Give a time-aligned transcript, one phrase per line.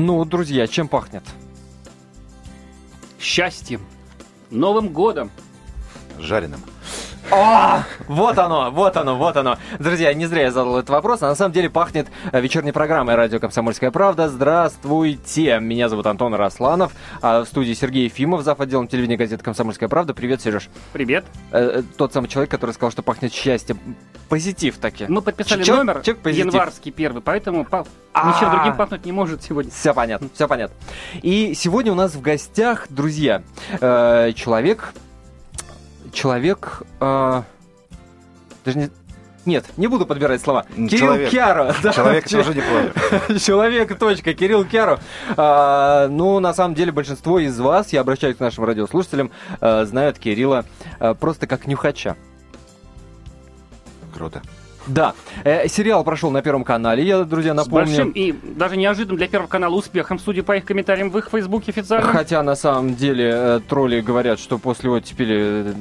[0.00, 1.24] Ну, друзья, чем пахнет?
[3.18, 3.84] Счастьем.
[4.48, 5.28] Новым годом.
[6.20, 6.60] Жареным.
[7.30, 9.58] О, вот оно, вот оно, вот оно.
[9.78, 13.16] Друзья, не зря я задал этот вопрос, а на самом деле пахнет э, вечерней программой
[13.16, 14.28] «Радио Комсомольская правда».
[14.28, 18.60] Здравствуйте, меня зовут Антон Росланов, а в студии Сергей Ефимов, зав.
[18.60, 20.14] отделом телевидения газеты «Комсомольская правда».
[20.14, 20.70] Привет, Сереж.
[20.94, 21.26] Привет.
[21.52, 23.76] Э, э, тот самый человек, который сказал, что пахнет счастье.
[24.30, 25.04] Позитив таки.
[25.08, 26.46] Мы подписали Человек- номер человек позитив.
[26.46, 28.28] январский первый, поэтому па- А.
[28.34, 29.70] ничем другим пахнуть не может сегодня.
[29.70, 30.74] Все понятно, все понятно.
[31.22, 33.42] И сегодня у нас в гостях, друзья,
[33.80, 34.92] э, человек,
[36.12, 37.42] человек, э,
[38.64, 38.90] даже не,
[39.44, 40.66] нет, не буду подбирать слова.
[40.76, 41.30] М, Кирилл человек.
[41.30, 41.74] Кяро.
[41.82, 43.38] да, Человек че- тоже неплохо.
[43.40, 45.00] Человек, точка, Кирилл Кяро.
[45.36, 49.30] А, ну, на самом деле, большинство из вас, я обращаюсь к нашим радиослушателям,
[49.60, 50.64] э, знают Кирилла
[51.00, 52.16] э, просто как нюхача.
[54.14, 54.42] Круто.
[54.88, 57.86] Да, э, сериал прошел на Первом канале, я, друзья, С напомню.
[57.86, 61.72] большим и даже неожиданным для Первого канала успехом, судя по их комментариям в их фейсбуке
[61.72, 62.10] официальном.
[62.10, 65.74] Хотя на самом деле э, тролли говорят, что после оттепели э,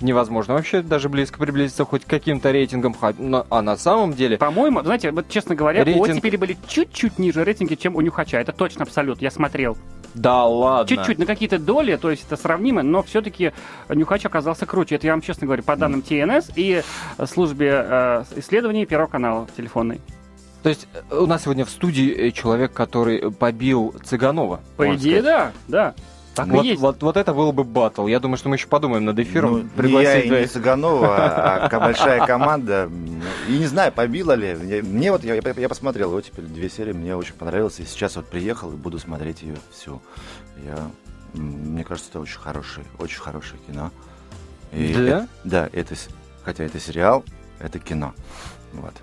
[0.00, 2.96] невозможно вообще даже близко приблизиться хоть к каким-то рейтингам.
[3.50, 4.38] А на самом деле...
[4.38, 8.38] По-моему, знаете, вот честно говоря, Рейтинг- у теперь были чуть-чуть ниже рейтинги, чем у Нюхача.
[8.38, 9.76] Это точно абсолют, я смотрел.
[10.18, 10.88] Да ладно.
[10.88, 13.52] Чуть-чуть, на какие-то доли, то есть это сравнимо, но все-таки
[13.88, 14.96] Нюхач оказался круче.
[14.96, 16.82] Это я вам честно говорю, по данным ТНС и
[17.26, 20.00] службе э, исследований Первого канала телефонной.
[20.62, 24.60] То есть э, у нас сегодня в студии э, человек, который побил Цыганова.
[24.76, 25.52] По идее, сказать.
[25.68, 25.94] да, да.
[26.38, 26.80] Так вот, и есть.
[26.80, 28.06] Вот, вот это был бы батл.
[28.06, 29.52] Я думаю, что мы еще подумаем над эфиром.
[29.52, 30.46] Ну, не пригласить я и не.
[30.46, 32.90] Цыганова, а а большая команда.
[33.48, 34.54] И не знаю, побила ли.
[34.82, 37.78] Мне вот, я, я- я посмотрел его теперь две серии, мне очень понравилось.
[37.80, 40.00] И сейчас вот приехал и буду смотреть ее всю.
[40.64, 40.78] Я,
[41.34, 43.90] мне кажется, это очень хорошее, очень хорошее кино.
[44.72, 45.00] И Да?
[45.00, 45.94] это- да, это,
[46.44, 47.24] хотя это сериал,
[47.60, 48.14] это кино.
[48.72, 48.94] Вот.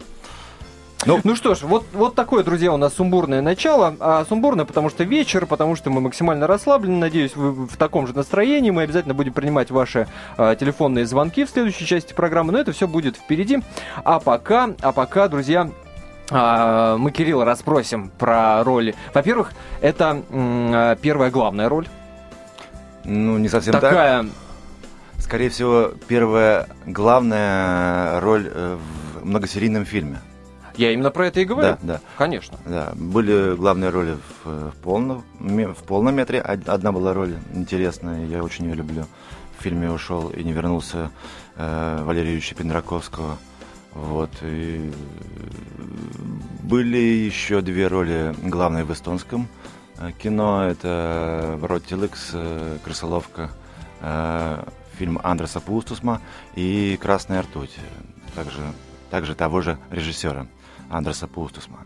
[1.05, 3.95] Ну, Ну что ж, вот, вот такое, друзья, у нас сумбурное начало.
[3.99, 6.97] А сумбурное, потому что вечер, потому что мы максимально расслаблены.
[6.97, 8.71] Надеюсь, вы в таком же настроении.
[8.71, 10.07] Мы обязательно будем принимать ваши
[10.37, 13.59] а, телефонные звонки в следующей части программы, но это все будет впереди.
[14.03, 15.69] А пока, а пока, друзья,
[16.31, 18.95] а, мы Кирилла расспросим про роли.
[19.13, 21.87] Во-первых, это м, первая главная роль.
[23.03, 23.81] ну, не совсем так.
[23.81, 24.25] Такая,
[25.17, 28.77] Скорее всего, первая главная роль э,
[29.21, 30.19] в многосерийном фильме.
[30.77, 31.77] Я именно про это и говорю.
[31.81, 32.01] Да, да.
[32.17, 32.57] Конечно.
[32.65, 36.41] Да, были главные роли в, э, в полном, в полном метре.
[36.41, 39.05] Од- Одна была роль интересная, я очень ее люблю.
[39.57, 41.11] В фильме ушел и не вернулся
[41.55, 43.37] э, Валерия Юрьевича Пендраковского.
[43.93, 44.29] Вот.
[44.41, 45.85] И э,
[46.63, 49.47] были еще две роли главные в эстонском
[49.97, 50.63] э, кино.
[50.65, 52.33] Это Ротиликс,
[52.83, 53.49] Крысоловка,
[54.97, 56.21] фильм Андреса Пустусма
[56.55, 57.75] и Красная ртуть.
[58.35, 58.59] Также,
[59.09, 60.47] также того же режиссера
[60.89, 61.79] Андреса Пустусма.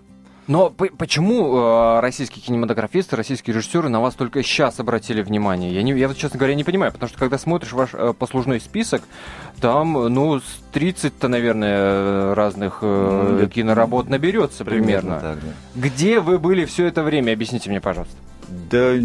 [0.49, 5.71] Но почему э, российские кинематографисты, российские режиссеры на вас только сейчас обратили внимание?
[5.71, 9.03] Я, не, я честно говоря, не понимаю, потому что когда смотришь ваш э, послужной список,
[9.61, 15.19] там, ну, с 30-то, наверное, разных э, Ну, киноработ наберется примерно.
[15.19, 15.53] так, да.
[15.75, 17.33] Где вы были все это время?
[17.33, 18.15] Объясните мне, пожалуйста.
[18.49, 18.99] Да, я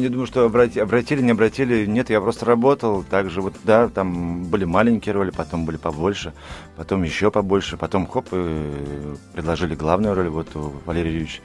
[0.00, 1.86] не думаю, что обрати- обратили, не обратили.
[1.86, 3.04] Нет, я просто работал.
[3.04, 6.32] Также вот, да, там были маленькие роли, потом были побольше,
[6.76, 10.28] потом еще побольше, потом хоп, и предложили главную роль.
[10.28, 11.40] Вот у Валерия Юрьевича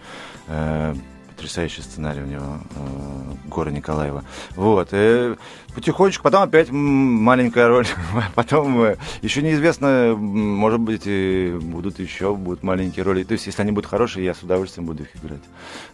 [0.48, 0.96] э,
[1.44, 4.24] потрясающий сценарий у него, э, Гора Николаева.
[4.56, 5.36] Вот, и
[5.76, 7.86] потихонечку, потом опять маленькая роль,
[8.36, 13.24] потом э, еще неизвестно, может быть, и будут еще будут маленькие роли.
[13.24, 15.42] То есть, если они будут хорошие, я с удовольствием буду их играть.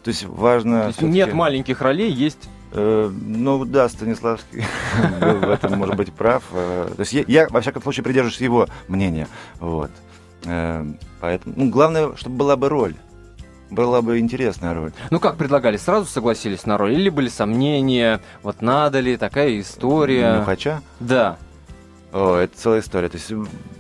[0.04, 0.82] То есть важно.
[0.82, 2.48] То есть нет маленьких ролей, есть...
[2.72, 4.64] Э, ну да, Станиславский
[5.20, 6.44] был в этом, может быть, прав.
[6.52, 9.28] Э, То есть я, я, во всяком случае, придерживаюсь его мнения.
[9.60, 9.90] Вот.
[10.46, 10.86] Э,
[11.20, 12.94] Поэтому, ну, главное, чтобы была бы роль.
[13.70, 14.92] Была бы интересная роль.
[15.12, 16.94] Ну, как предлагали, сразу согласились на роль?
[16.94, 20.40] Или были сомнения, вот надо ли, такая история?
[20.40, 20.82] Нюхача.
[21.00, 21.38] Да.
[22.12, 23.10] О, это целая история.
[23.10, 23.32] То есть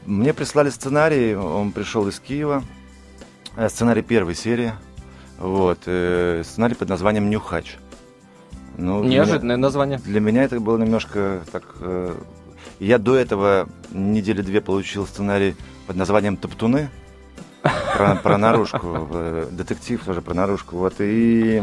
[0.05, 2.63] мне прислали сценарий, он пришел из Киева.
[3.55, 4.73] Э, Сценарий первой серии.
[5.39, 5.79] Вот.
[5.87, 7.77] э, Сценарий под названием «Нюхач».
[8.77, 9.97] Ну, для Неожиданное название.
[9.99, 11.63] Для меня это было немножко так...
[11.81, 12.15] э,
[12.79, 15.55] Я до этого недели две получил сценарий
[15.87, 16.89] под названием «Топтуны».
[17.61, 19.07] Про, про наружку.
[19.51, 20.77] Детектив тоже про наружку.
[20.77, 20.95] Вот.
[20.99, 21.61] И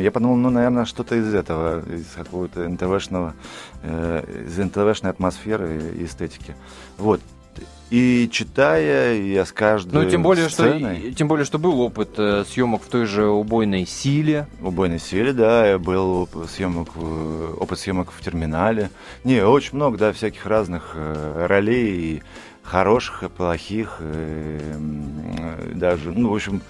[0.00, 3.34] я подумал, ну, наверное, что-то из этого, из какого-то НТВшного,
[3.82, 6.56] э, из НТВшной атмосферы и эстетики.
[6.96, 7.20] Вот.
[7.90, 11.00] И читая, я с каждой Ну, тем более, сценой...
[11.00, 14.46] что, тем более, что был опыт э, съемок в той же убойной силе.
[14.60, 16.90] убойной силе, да, был оп- съемок,
[17.58, 18.90] опыт съемок в терминале.
[19.24, 21.88] Не, очень много, да, всяких разных э, ролей.
[21.88, 22.22] И
[22.68, 24.60] хороших и плохих, э,
[25.38, 26.60] э, даже, ну, в общем...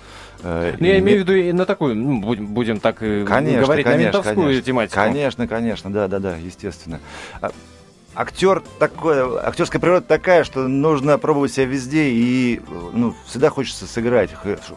[0.43, 3.85] э, ну, я имею в виду и на такую, ну, будем, будем так конечно, говорить,
[3.85, 4.95] конечно, на ментовскую конечно, тематику.
[4.95, 7.01] Конечно, конечно, да, да, да, естественно.
[7.41, 7.51] А,
[8.15, 12.61] актер такой, актерская природа такая, что нужно пробовать себя везде, и
[12.93, 14.31] ну, всегда хочется сыграть,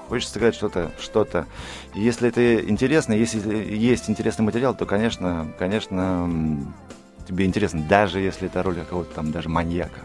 [0.09, 1.45] хочется сыграть что-то, что-то.
[1.94, 3.39] Если это интересно, если
[3.75, 6.29] есть интересный материал, то, конечно, конечно,
[7.27, 10.00] тебе интересно, даже если это роль какого-то там даже маньяка.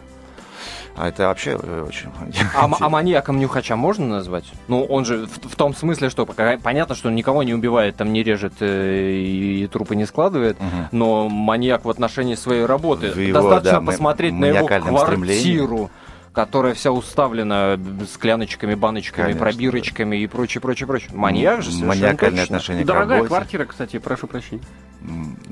[0.97, 2.09] А это вообще э, очень...
[2.55, 4.45] А, а маньяком Нюхача можно назвать?
[4.67, 8.11] Ну, он же в, в том смысле, что понятно, что он никого не убивает, там
[8.11, 10.87] не режет э, и, и трупы не складывает, угу.
[10.91, 13.07] но маньяк в отношении своей работы.
[13.07, 14.97] Его, Достаточно да, посмотреть на его квартиру.
[14.97, 15.89] Стремлении
[16.37, 20.23] которая вся уставлена скляночками, баночками, Конечно, пробирочками да.
[20.23, 21.09] и прочее, прочее, прочее.
[21.11, 22.57] Маньяк же Маниакальное точно.
[22.57, 23.27] отношение Дорогая к работе.
[23.29, 24.61] квартира, кстати, прошу прощения.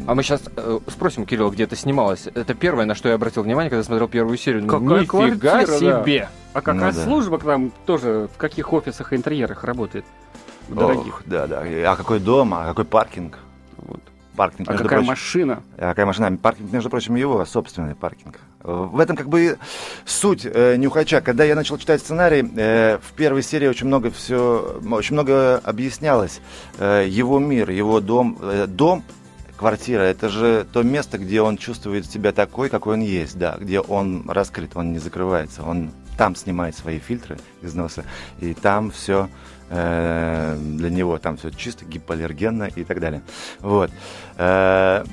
[0.05, 2.27] А мы сейчас э, спросим, Кирилл, где это снималось.
[2.27, 4.67] Это первое, на что я обратил внимание, когда смотрел первую серию.
[4.67, 6.19] Какая Нифига квартира, себе!
[6.19, 6.29] Да.
[6.53, 7.03] А какая ну, да.
[7.03, 10.05] служба к нам тоже в каких офисах и интерьерах работает?
[10.67, 11.15] Дорогих.
[11.15, 11.63] Ох, да, да.
[11.63, 13.39] А какой дом, а какой паркинг?
[13.77, 14.01] Вот.
[14.35, 15.63] Паркинг, а какая прочим, машина?
[15.79, 16.37] А какая машина?
[16.37, 18.39] Паркинг, между прочим, его собственный паркинг.
[18.65, 19.59] В этом как бы
[20.06, 21.21] суть э, Нюхача.
[21.21, 26.41] Когда я начал читать сценарий, э, в первой серии очень много все, очень много объяснялось.
[26.79, 29.03] Э, его мир, его дом, э, дом,
[29.56, 33.79] квартира, это же то место, где он чувствует себя такой, какой он есть, да, где
[33.79, 38.03] он раскрыт, он не закрывается, он там снимает свои фильтры из носа,
[38.39, 39.29] и там все
[39.69, 43.21] э, для него там все чисто, гипоаллергенно и так далее.
[43.59, 43.91] Вот.
[44.38, 45.06] Э,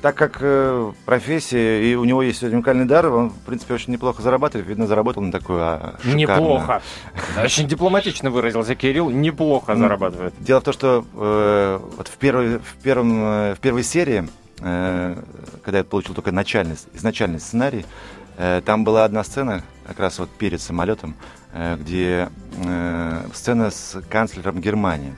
[0.00, 4.22] так как э, профессия, и у него есть уникальный дар, он, в принципе, очень неплохо
[4.22, 4.68] зарабатывает.
[4.68, 6.82] Видно, заработал на такую а, Неплохо.
[7.42, 9.10] Очень дипломатично выразился Кирилл.
[9.10, 10.34] Неплохо ну, зарабатывает.
[10.38, 14.28] Дело в том, что э, вот в, первой, в, первом, э, в первой серии,
[14.60, 15.22] э,
[15.64, 17.84] когда я получил только начальный, изначальный сценарий,
[18.36, 21.16] э, там была одна сцена, как раз вот перед самолетом,
[21.52, 22.28] э, где
[22.64, 25.14] э, сцена с канцлером Германии,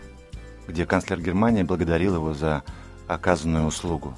[0.66, 2.62] где канцлер Германии благодарил его за
[3.08, 4.16] оказанную услугу.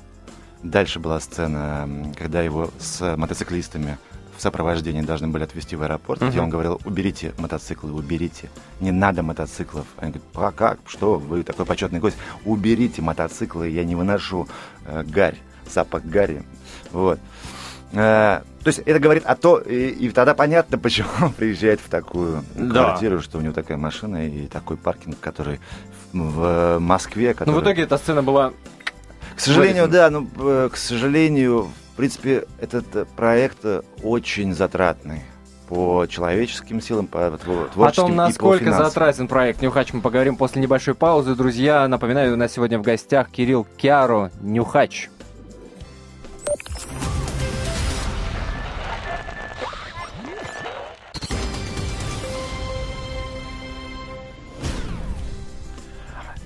[0.63, 3.99] Дальше была сцена, когда его с мотоциклистами
[4.37, 6.31] в сопровождении должны были отвезти в аэропорт, uh-huh.
[6.31, 8.49] где он говорил, уберите мотоциклы, уберите,
[8.81, 9.87] не надо мотоциклов.
[9.99, 14.49] Они говорят, а как, что, вы такой почетный гость, уберите мотоциклы, я не выношу
[14.87, 15.37] э, гарь,
[15.69, 16.43] запах гари.
[16.93, 17.19] Вот.
[17.93, 21.89] Э, то есть это говорит о том, и, и тогда понятно, почему он приезжает в
[21.89, 22.85] такую да.
[22.85, 25.61] квартиру, что у него такая машина и такой паркинг, который
[26.13, 27.35] в, в Москве.
[27.35, 27.55] Который...
[27.55, 28.53] Ну, в итоге эта сцена была
[29.37, 35.23] к сожалению, да, ну, э, к сожалению, в принципе, этот э, проект э, очень затратный
[35.69, 40.61] по человеческим силам, по творческим О том, насколько по затратен проект Нюхач, мы поговорим после
[40.61, 41.35] небольшой паузы.
[41.35, 45.09] Друзья, напоминаю, у нас сегодня в гостях Кирилл Киаро, Нюхач.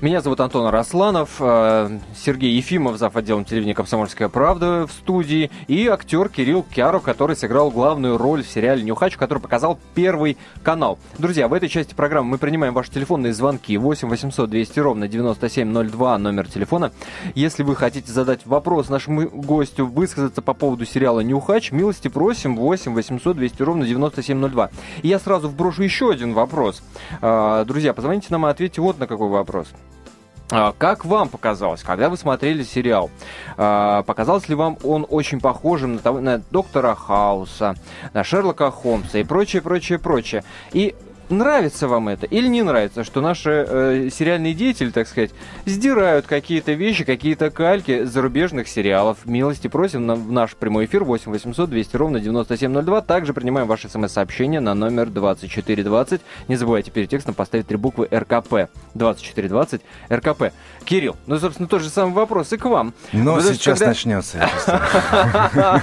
[0.06, 3.16] Меня зовут Антон Росланов, э, Сергей Ефимов, зав.
[3.16, 8.48] отделом телевидения «Комсомольская правда» в студии, и актер Кирилл Кяру, который сыграл главную роль в
[8.48, 11.00] сериале «Нюхач», который показал Первый канал.
[11.18, 16.18] Друзья, в этой части программы мы принимаем ваши телефонные звонки 8 800 200 ровно 9702,
[16.18, 16.92] номер телефона.
[17.34, 22.94] Если вы хотите задать вопрос нашему гостю, высказаться по поводу сериала «Нюхач», милости просим 8
[22.94, 24.70] 800 200 ровно 9702.
[25.02, 26.80] И я сразу вброшу еще один вопрос.
[27.20, 29.66] Э, друзья, позвоните нам и ответьте вот на какой вопрос.
[30.50, 33.10] А, как вам показалось, когда вы смотрели сериал?
[33.56, 37.74] А, показалось ли вам он очень похожим на, того, на доктора Хауса,
[38.12, 40.44] на Шерлока Холмса и прочее, прочее, прочее?
[40.72, 40.94] И
[41.28, 45.30] нравится вам это или не нравится, что наши э, сериальные деятели, так сказать,
[45.64, 49.18] сдирают какие-то вещи, какие-то кальки зарубежных сериалов.
[49.24, 53.00] Милости просим на, в наш прямой эфир 8 800 200 ровно 9702.
[53.02, 56.20] Также принимаем ваши смс-сообщения на номер 2420.
[56.48, 58.70] Не забывайте перед текстом поставить три буквы РКП.
[58.94, 60.52] 2420 РКП.
[60.84, 62.94] Кирилл, ну, собственно, тот же самый вопрос и к вам.
[63.12, 63.88] Но ну, сейчас когда...
[63.88, 64.48] начнется.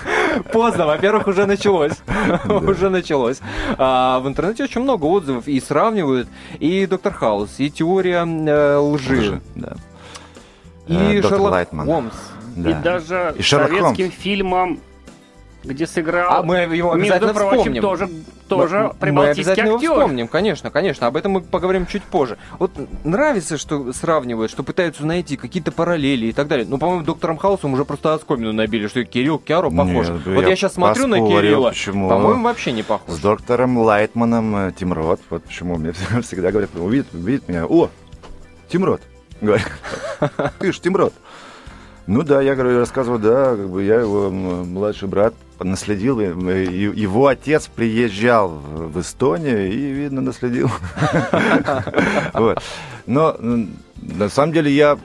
[0.51, 1.93] Поздно, во-первых, уже началось.
[2.45, 3.39] Уже началось.
[3.77, 6.27] А, в интернете очень много отзывов и сравнивают
[6.59, 9.41] и Доктор Хаус, и теория э, лжи.
[10.87, 12.13] И э, Шерлок Холмс.
[12.55, 14.79] И даже советским фильмам
[15.63, 16.31] где сыграл.
[16.31, 17.81] А мы его обязательно между прочим, вспомним.
[17.81, 18.09] тоже,
[18.47, 19.83] тоже мы, мы обязательно актер.
[19.83, 21.07] его вспомним, конечно, конечно.
[21.07, 22.37] Об этом мы поговорим чуть позже.
[22.59, 22.71] Вот
[23.03, 26.65] нравится, что сравнивают, что пытаются найти какие-то параллели и так далее.
[26.69, 30.09] Ну, по-моему, доктором Хаусом уже просто оскомину набили, что Кирилл Киаро похож.
[30.09, 32.09] Нет, вот я, я сейчас смотрю на Кирилла, почему?
[32.09, 33.15] по-моему, вообще не похож.
[33.15, 35.91] С доктором Лайтманом э, Тим Рот, вот почему мне
[36.21, 37.89] всегда говорят, увидит, увидит меня, о,
[38.69, 39.01] Тим Рот,
[39.41, 39.71] говорят,
[40.59, 41.13] ты ж Тим Рот.
[42.05, 46.19] Ну да, я говорю, рассказываю, да, как бы я его младший брат наследил.
[46.19, 50.69] э, и- Его отец приезжал в Эстонию и, видно, наследил.
[53.05, 53.35] Но
[53.97, 54.97] на самом деле я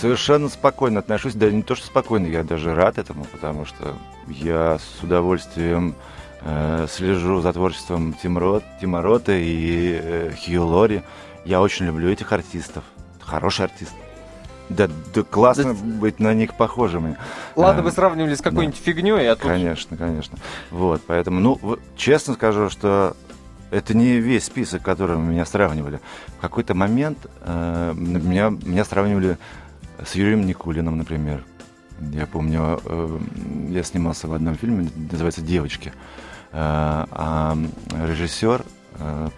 [0.00, 3.94] совершенно спокойно отношусь, да не то, что спокойно, я даже рад этому, потому что
[4.28, 5.94] я с удовольствием
[6.40, 11.02] э, слежу за творчеством Тимрот, Тима Рота и э, Хью Лори.
[11.44, 12.84] Я очень люблю этих артистов.
[13.20, 13.92] Хороший артист.
[14.68, 17.16] Да, да классно Да- быть на них похожими.
[17.54, 19.44] Ладно, Э, вы сравнивали с какой-нибудь фигней, а тут...
[19.50, 20.38] Конечно, конечно.
[20.70, 23.14] Вот, поэтому, ну, честно скажу, что
[23.70, 26.00] это не весь список, которым меня сравнивали.
[26.38, 29.36] В какой-то момент э, меня, меня сравнивали
[30.04, 31.44] с Юрием Никулиным, например.
[32.12, 33.18] Я помню, э,
[33.70, 35.92] я снимался в одном фильме, называется «Девочки».
[36.52, 37.56] Э, а
[38.06, 38.64] режиссер
[38.98, 39.28] э,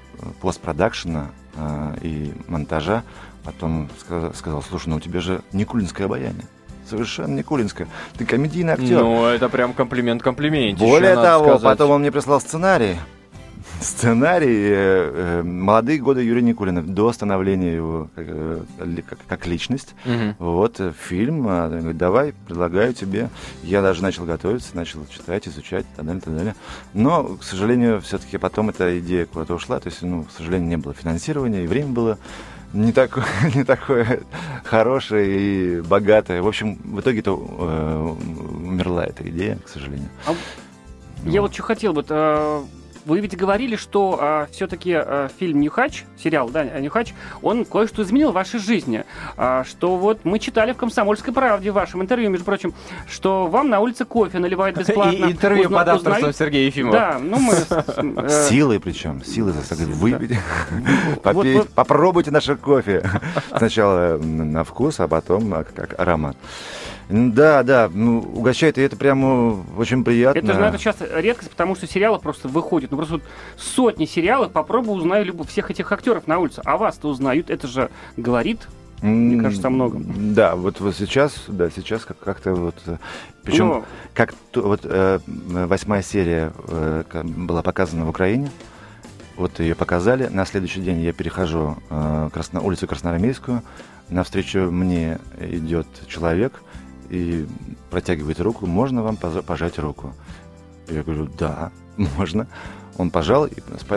[0.40, 3.02] постпродакшена э, и монтажа
[3.46, 6.44] потом сказал, сказал, слушай, ну у тебя же Никулинское обаяние.
[6.88, 7.88] Совершенно Никулинское.
[8.18, 9.00] Ты комедийный актер.
[9.00, 10.78] Ну, это прям комплимент комплимент.
[10.78, 12.96] Более того, потом он мне прислал сценарий.
[13.80, 18.62] Сценарий э, э, «Молодые годы Юрия Никулина» до становления его как, э,
[19.08, 19.94] как, как личность.
[20.38, 21.46] Вот э, фильм.
[21.46, 23.28] он говорит, давай, предлагаю тебе.
[23.62, 26.54] Я даже начал готовиться, начал читать, изучать, и так далее, так далее.
[26.94, 29.78] Но, к сожалению, все-таки потом эта идея куда-то ушла.
[29.80, 32.18] То есть, ну, к сожалению, не было финансирования, и время было
[32.72, 34.20] не такое, не такое
[34.64, 36.42] хорошее и богатое.
[36.42, 38.14] В общем, в итоге-то э,
[38.66, 40.08] умерла эта идея, к сожалению.
[40.26, 40.34] А
[41.24, 42.04] Я вот что хотел бы...
[42.08, 42.62] э,
[43.06, 44.98] Вы ведь говорили, что все-таки
[45.38, 49.04] фильм «Нюхач», сериал, да, «Нюхач», он кое-что изменил в вашей жизни.
[49.36, 52.74] А, что вот мы читали в «Комсомольской правде» в вашем интервью, между прочим,
[53.08, 55.12] что вам на улице кофе наливают бесплатно.
[55.12, 56.92] И интервью Узна- под авторством узнают- Сергея Ефимова.
[56.92, 57.54] Да, ну мы...
[58.22, 60.38] э, Силой причем, силой заставить выпить,
[61.22, 63.08] попить, попробуйте наше кофе.
[63.56, 66.36] Сначала на вкус, а потом как аромат.
[67.08, 70.38] Да, да, ну, угощает, и это прямо очень приятно.
[70.38, 72.90] Это же, наверное, сейчас редкость, потому что сериалы просто выходят.
[72.90, 73.22] Ну, просто вот
[73.56, 76.62] сотни сериалов, попробуй узнаю любо всех этих актеров на улице.
[76.64, 78.66] А вас-то узнают, это же говорит.
[79.02, 80.34] Мне кажется, о многом.
[80.34, 82.74] Да, вот, вот сейчас, да, сейчас как- как-то вот...
[83.42, 83.84] Причем Ну,
[84.14, 88.50] как вот э, восьмая серия э, была показана в Украине.
[89.36, 90.26] Вот ее показали.
[90.28, 93.62] На следующий день я перехожу э, Красно- улицу Красноармейскую.
[94.08, 96.62] Навстречу мне идет человек
[97.10, 97.46] и
[97.90, 98.66] протягивает руку.
[98.66, 100.12] Можно вам пожать руку?
[100.88, 101.70] Я говорю, да,
[102.16, 102.46] можно.
[102.98, 103.54] Он пожал и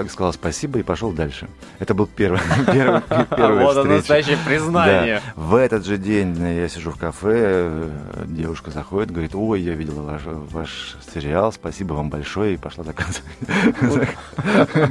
[0.09, 1.47] сказал спасибо и пошел дальше.
[1.79, 2.39] Это был первый,
[2.71, 5.21] первый, первая Вот оно, настоящее признание.
[5.25, 5.41] Да.
[5.41, 7.89] В этот же день э, я сижу в кафе, э,
[8.25, 13.23] девушка заходит, говорит, ой, я видела ваш, ваш сериал, спасибо вам большое, и пошла заказывать.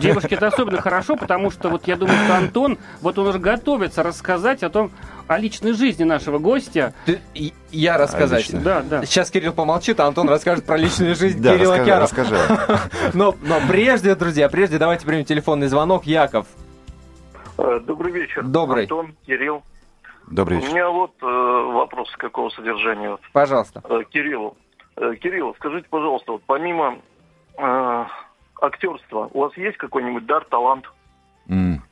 [0.00, 4.03] Девушки, это особенно хорошо, потому что вот я думаю, что Антон, вот он уже готовится
[4.03, 4.91] рассказать о том,
[5.28, 6.94] о личной жизни нашего гостя.
[7.04, 7.20] Ты-
[7.70, 8.40] Я рассказать.
[8.44, 8.61] Отлично.
[8.61, 9.04] Да, да.
[9.04, 12.56] Сейчас Кирилл помолчит, а Антон расскажет про личную жизнь Да, Кирилла расскажи, Кярова.
[12.66, 12.90] расскажи.
[13.14, 16.04] Но, но прежде, друзья, прежде давайте примем телефонный звонок.
[16.06, 16.47] Яков,
[17.61, 18.42] Э, Добрый вечер.
[18.44, 18.85] Добрый.
[18.85, 19.62] Антон, Кирилл.
[20.30, 20.73] Добрый У вечер.
[20.75, 23.18] меня вот э, вопрос какого содержания.
[23.32, 23.82] Пожалуйста.
[23.88, 24.56] э, Кириллу.
[24.97, 26.99] Э, Кирилл, скажите, пожалуйста, вот помимо
[27.56, 28.04] э,
[28.62, 30.85] актерства, у вас есть какой-нибудь дар, талант?
[31.49, 31.82] М.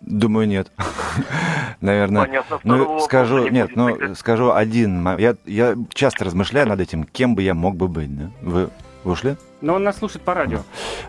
[0.00, 0.72] Думаю, нет.
[1.80, 2.24] Наверное.
[2.24, 2.60] Понятно.
[2.64, 5.06] Ну, скажу, не нет, ну, скажу один.
[5.18, 8.16] Я, я часто размышляю над этим, кем бы я мог бы быть.
[8.16, 8.30] да.
[8.40, 8.70] Вы,
[9.04, 9.36] вы ушли?
[9.60, 10.60] Но он нас слушает по радио.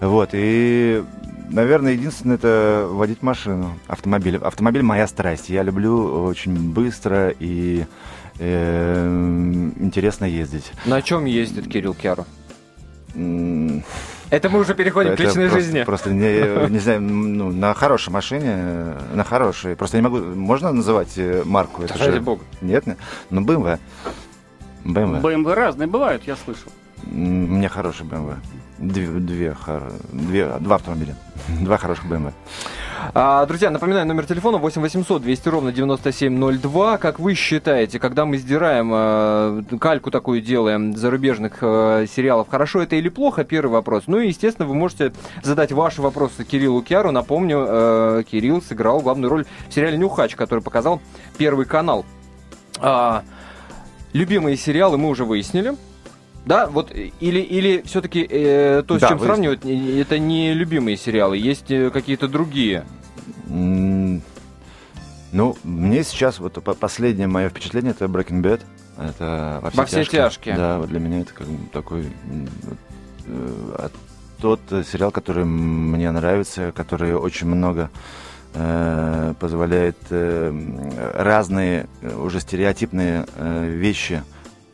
[0.01, 1.03] Вот, и,
[1.49, 4.37] наверное, единственное, это водить машину, автомобиль.
[4.37, 5.49] Автомобиль моя страсть.
[5.49, 7.85] Я люблю очень быстро и
[8.39, 10.71] э, интересно ездить.
[10.85, 12.27] На чем ездит Кирилл Кяров?
[14.31, 15.83] Это мы уже переходим к личной просто- жизни.
[15.83, 19.75] Просто не, не знаю, ну, на хорошей машине, на хорошей.
[19.75, 20.17] Просто не могу.
[20.19, 21.83] Можно называть э, марку?
[21.83, 22.41] Это Ради же- бога.
[22.61, 22.97] Нет, нет.
[23.29, 23.77] Ну, BMW.
[24.85, 25.19] BMW.
[25.19, 26.71] БМВ разные бывают, я слышал.
[27.05, 28.35] У меня хороший BMW.
[28.81, 29.07] Две,
[30.11, 31.15] две, два автомобиля.
[31.61, 32.33] Два хороших BMW.
[33.13, 36.97] А, друзья, напоминаю, номер телефона 8 800 200 ровно 9702.
[36.97, 42.95] Как вы считаете, когда мы сдираем, э, кальку такую делаем зарубежных э, сериалов, хорошо это
[42.95, 43.43] или плохо?
[43.43, 44.05] Первый вопрос.
[44.07, 47.11] Ну и, естественно, вы можете задать ваши вопросы Кириллу Киару.
[47.11, 51.01] Напомню, э, Кирилл сыграл главную роль в сериале «Нюхач», который показал
[51.37, 52.03] Первый канал.
[52.79, 53.23] А,
[54.13, 55.75] любимые сериалы мы уже выяснили.
[56.45, 59.55] Да, вот э, или, или все-таки э, то, с Да, чем выяснили.
[59.57, 62.85] сравнивать, э, это не любимые сериалы, есть э, какие-то другие.
[63.47, 64.21] Ну,
[65.63, 68.61] мне сейчас вот по- последнее мое впечатление это Breaking Bad.
[68.97, 70.55] Это во все, Во все тяжкие.
[70.55, 72.05] Да, вот для меня это как бы такой
[73.27, 73.89] э,
[74.41, 77.89] тот э, сериал, который мне нравится, который очень много
[78.53, 80.51] э, позволяет э,
[81.15, 84.23] разные уже стереотипные э, вещи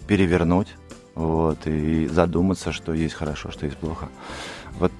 [0.07, 0.69] перевернуть.
[1.17, 4.09] Вот, и задуматься, что есть хорошо, что есть плохо.
[4.79, 4.91] Вот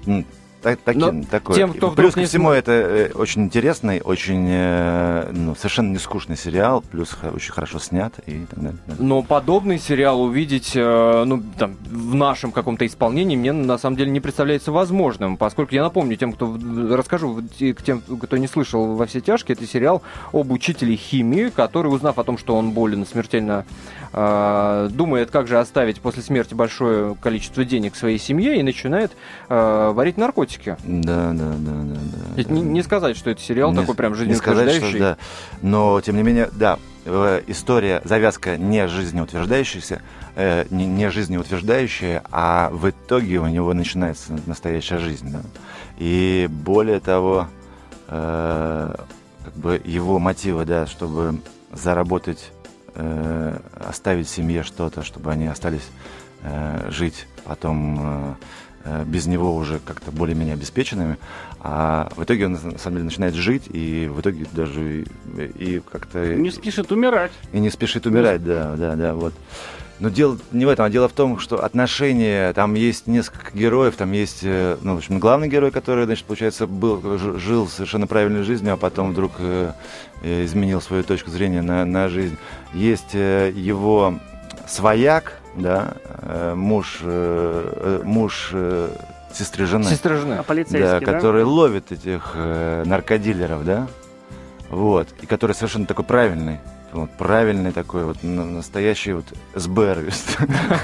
[0.62, 1.54] так, таки, Но такой.
[1.54, 6.36] тем, кто плюс ко всему, это э, очень интересный, очень э, ну, совершенно не скучный
[6.36, 8.78] сериал, плюс очень хорошо снят и так далее.
[8.86, 8.94] да.
[8.98, 14.10] Но подобный сериал увидеть э, ну, там, в нашем каком-то исполнении мне на самом деле
[14.10, 16.58] не представляется возможным, поскольку я напомню тем, кто
[16.90, 21.86] расскажу к тем, кто не слышал во все тяжкие, это сериал об учителе химии, который,
[21.86, 23.64] узнав о том, что он болен смертельно,
[24.12, 29.12] э, думает, как же оставить после смерти большое количество денег своей семье и начинает
[29.48, 30.76] э, варить наркотики.
[30.84, 32.18] Да, да, да, да, да.
[32.36, 32.54] Ведь да.
[32.54, 34.98] не, не сказать, что это сериал Не такой прям не сказать, жизнеутверждающий.
[34.98, 35.16] что да.
[35.62, 40.02] Но, тем не менее, да, э, история, завязка не жизнеутверждающаяся,
[40.36, 45.30] э, не, не жизнеутверждающая, а в итоге у него начинается настоящая жизнь.
[45.30, 45.40] Да.
[45.98, 47.48] И более того,
[48.08, 48.94] э,
[49.44, 51.40] как бы его мотивы, да, чтобы
[51.72, 52.50] заработать,
[52.98, 55.88] э, оставить семье что-то, чтобы они остались
[56.42, 58.34] э, жить потом э,
[58.84, 61.16] э, без него уже как-то более-менее обеспеченными.
[61.60, 65.06] А в итоге он на самом деле начинает жить и в итоге даже и,
[65.58, 67.32] и как-то Не спешит умирать.
[67.52, 69.34] и не спешит умирать, да, да, да, вот.
[70.00, 73.96] Но дело не в этом, а дело в том, что отношения, там есть несколько героев,
[73.96, 78.44] там есть, э, ну, в общем, главный герой, который, значит, получается, был, жил совершенно правильной
[78.44, 79.32] жизнью, а потом вдруг
[80.22, 82.36] изменил свою точку зрения на, на жизнь.
[82.74, 84.14] Есть э, его
[84.66, 88.88] свояк, да, э, муж, э, э, муж э,
[89.32, 89.84] сестры жены.
[89.84, 90.34] Сестры жены.
[90.34, 91.06] А полицейский, Да, да?
[91.06, 93.86] который ловит этих э, наркодилеров, да?
[94.70, 95.08] Вот.
[95.22, 96.58] И который совершенно такой правильный.
[96.92, 99.98] Вот, правильный такой вот на- настоящий вот СБР.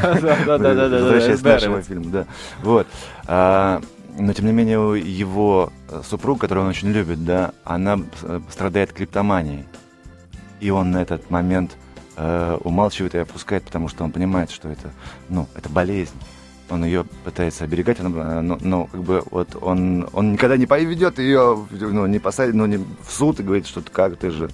[0.02, 0.98] Да-да-да-да-да.
[0.98, 2.26] Возвращаясь к нашему фильму, да.
[2.62, 2.86] Вот.
[4.16, 8.92] Но, тем не менее, его э, супруга, которую он очень любит, да, она э, страдает
[8.92, 9.64] криптоманией.
[10.60, 11.76] И он на этот момент
[12.16, 14.90] э, умалчивает и опускает, потому что он понимает, что это,
[15.28, 16.14] ну, это болезнь.
[16.70, 21.18] Он ее пытается оберегать, она- но, но как бы вот он, он никогда не поведет
[21.18, 24.48] ее, ну, не посадит, ну, не в суд и говорит, что как ты же.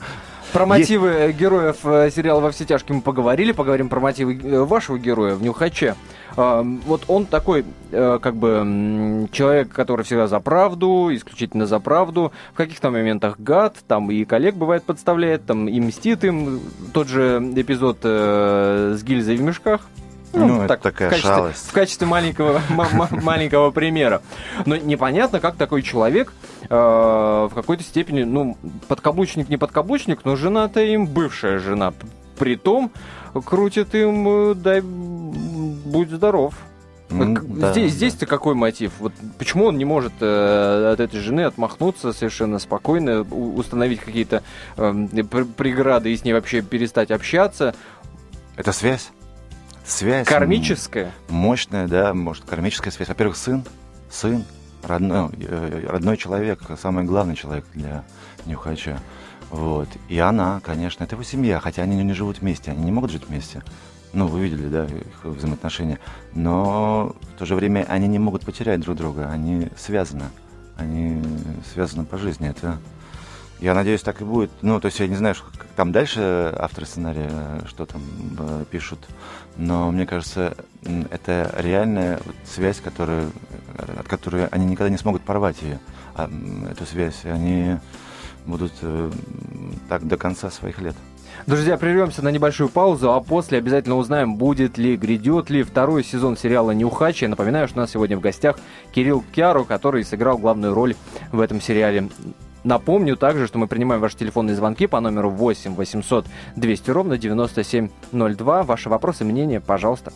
[0.53, 4.61] Про мотивы э, героев э, сериала «Во все тяжкие» мы поговорили, поговорим про мотивы э,
[4.65, 5.95] вашего героя в «Нюхаче».
[6.37, 12.31] Вот он такой, как бы, человек, который всегда за правду, исключительно за правду.
[12.55, 16.61] В каких-то моментах гад, там и коллег бывает подставляет, там и мстит им.
[16.95, 19.81] Тот же эпизод с гильзой в мешках.
[20.33, 21.69] Ну, это такая в качестве, шалость.
[21.69, 24.23] в качестве маленького, ма- ма- маленького примера.
[24.67, 26.33] Но непонятно, как такой человек
[26.69, 28.57] э, в какой-то степени, ну,
[28.89, 31.93] подкаблучник не подкаблучник, но жена-то им бывшая жена.
[32.39, 32.91] Притом
[33.45, 36.55] крутит им, э, дай будь здоров.
[37.11, 37.97] Да, здесь, да.
[37.97, 38.93] здесь-то какой мотив?
[39.01, 44.45] Вот почему он не может э, от этой жены отмахнуться совершенно спокойно, у- установить какие-то
[44.77, 44.95] э,
[45.29, 47.75] пр- преграды и с ней вообще перестать общаться?
[48.57, 49.11] Это связь.
[49.85, 50.27] Связь.
[50.27, 51.13] Кармическая.
[51.29, 53.09] мощная, да, может, кармическая связь.
[53.09, 53.65] Во-первых, сын,
[54.11, 54.45] сын,
[54.83, 58.05] родной, э, родной человек, самый главный человек для
[58.47, 58.99] Нюхача.
[59.51, 59.89] Вот.
[60.09, 63.27] И она, конечно, это его семья, хотя они не живут вместе, они не могут жить
[63.27, 63.63] вместе.
[64.13, 65.99] Ну, вы видели, да, их взаимоотношения.
[66.35, 70.25] Но в то же время они не могут потерять друг друга, они связаны.
[70.77, 71.23] Они
[71.73, 72.49] связаны по жизни.
[72.49, 72.79] Это,
[73.61, 74.51] я надеюсь, так и будет.
[74.63, 78.01] Ну, то есть я не знаю, как там дальше авторы сценария, э, что там
[78.39, 79.07] э, пишут,
[79.57, 80.57] но мне кажется,
[81.11, 83.31] это реальная вот связь, которую,
[83.77, 85.79] от которой они никогда не смогут порвать ее,
[86.15, 86.31] а,
[86.71, 87.25] эту связь.
[87.25, 87.77] Они
[88.47, 89.11] будут э,
[89.89, 90.97] так до конца своих лет.
[91.47, 96.37] Друзья, прервемся на небольшую паузу, а после обязательно узнаем, будет ли, грядет ли второй сезон
[96.37, 97.23] сериала «Нюхач».
[97.23, 98.59] Я напоминаю, что у нас сегодня в гостях
[98.93, 100.95] Кирилл Кяру, который сыграл главную роль
[101.33, 102.09] в этом сериале.
[102.65, 108.63] Напомню также, что мы принимаем ваши телефонные звонки по номеру 8 800 200 ровно 9702.
[108.65, 110.13] Ваши вопросы, мнения, пожалуйста.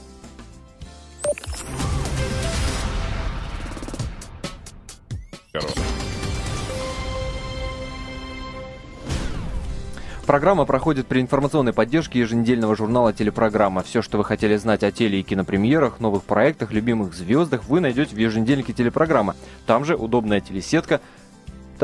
[10.27, 13.83] Программа проходит при информационной поддержке еженедельного журнала «Телепрограмма».
[13.83, 18.17] Все, что вы хотели знать о теле- и кинопремьерах, новых проектах, любимых звездах, вы найдете
[18.17, 19.37] в еженедельнике «Телепрограмма».
[19.67, 21.03] Там же удобная телесетка.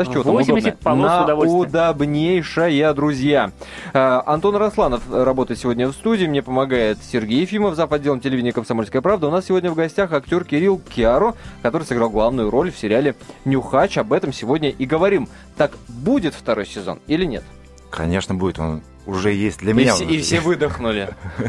[0.05, 0.77] Да что там 80 удобная?
[0.83, 1.59] полос На удовольствия.
[1.91, 3.51] удобнейшая, друзья.
[3.93, 6.27] Э, Антон Росланов работает сегодня в студии.
[6.27, 7.93] Мне помогает Сергей Ефимов, зав.
[7.93, 9.29] отделом телевидения «Комсомольская правда».
[9.29, 13.99] У нас сегодня в гостях актер Кирилл Киаро, который сыграл главную роль в сериале «Нюхач».
[13.99, 15.29] Об этом сегодня и говорим.
[15.57, 17.43] Так, будет второй сезон или нет?
[17.91, 18.59] Конечно, будет.
[18.59, 19.95] Он уже есть для И меня.
[19.95, 21.09] все, и все выдохнули.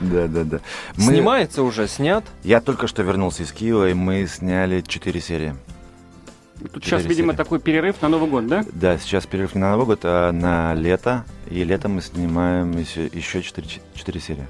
[0.00, 0.60] Да, да, да.
[0.96, 2.22] Мы- Снимается уже, снят.
[2.42, 5.54] Я только что вернулся из Киева, и мы сняли четыре серии.
[6.72, 7.36] Тут сейчас, видимо, серии.
[7.36, 8.64] такой перерыв на Новый год, да?
[8.72, 11.24] Да, сейчас перерыв не на Новый год, а на лето.
[11.50, 14.46] И летом мы снимаем еще, еще 4, серии.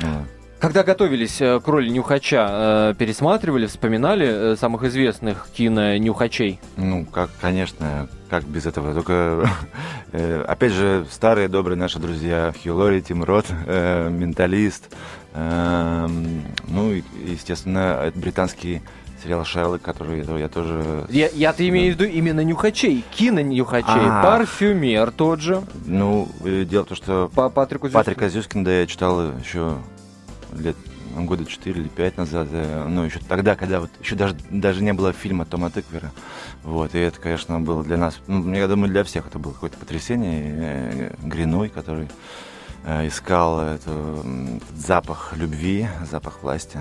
[0.00, 0.26] Вот.
[0.58, 6.60] Когда готовились э, к роли Нюхача, э, пересматривали, вспоминали э, самых известных кино-нюхачей?
[6.78, 8.94] Ну, как, конечно, как без этого.
[8.94, 9.50] Только,
[10.48, 14.94] опять же, старые добрые наши друзья Хью Лори, Тим Рот, Менталист.
[15.34, 18.80] Эм, ну, и, естественно, британский
[19.26, 21.04] сериал Шерлок, который я тоже...
[21.08, 23.88] Я, я-то имею в виду именно нюхачей, кино-нюхачей.
[23.88, 25.62] А, Парфюмер тот же.
[25.84, 29.78] Ну, дело в том, что По Патрику Патрика Зюскина, да, я читал еще
[30.56, 30.76] лет
[31.16, 34.92] года 4 или 5 назад, э, ну, еще тогда, когда вот еще даже, даже не
[34.92, 36.12] было фильма Тома Тыквера.
[36.62, 39.78] Вот, и это, конечно, было для нас, ну, я думаю, для всех это было какое-то
[39.78, 40.42] потрясение.
[40.44, 42.08] Э, Гриной, который
[42.84, 44.24] э, искал эту,
[44.76, 46.78] запах любви, запах власти.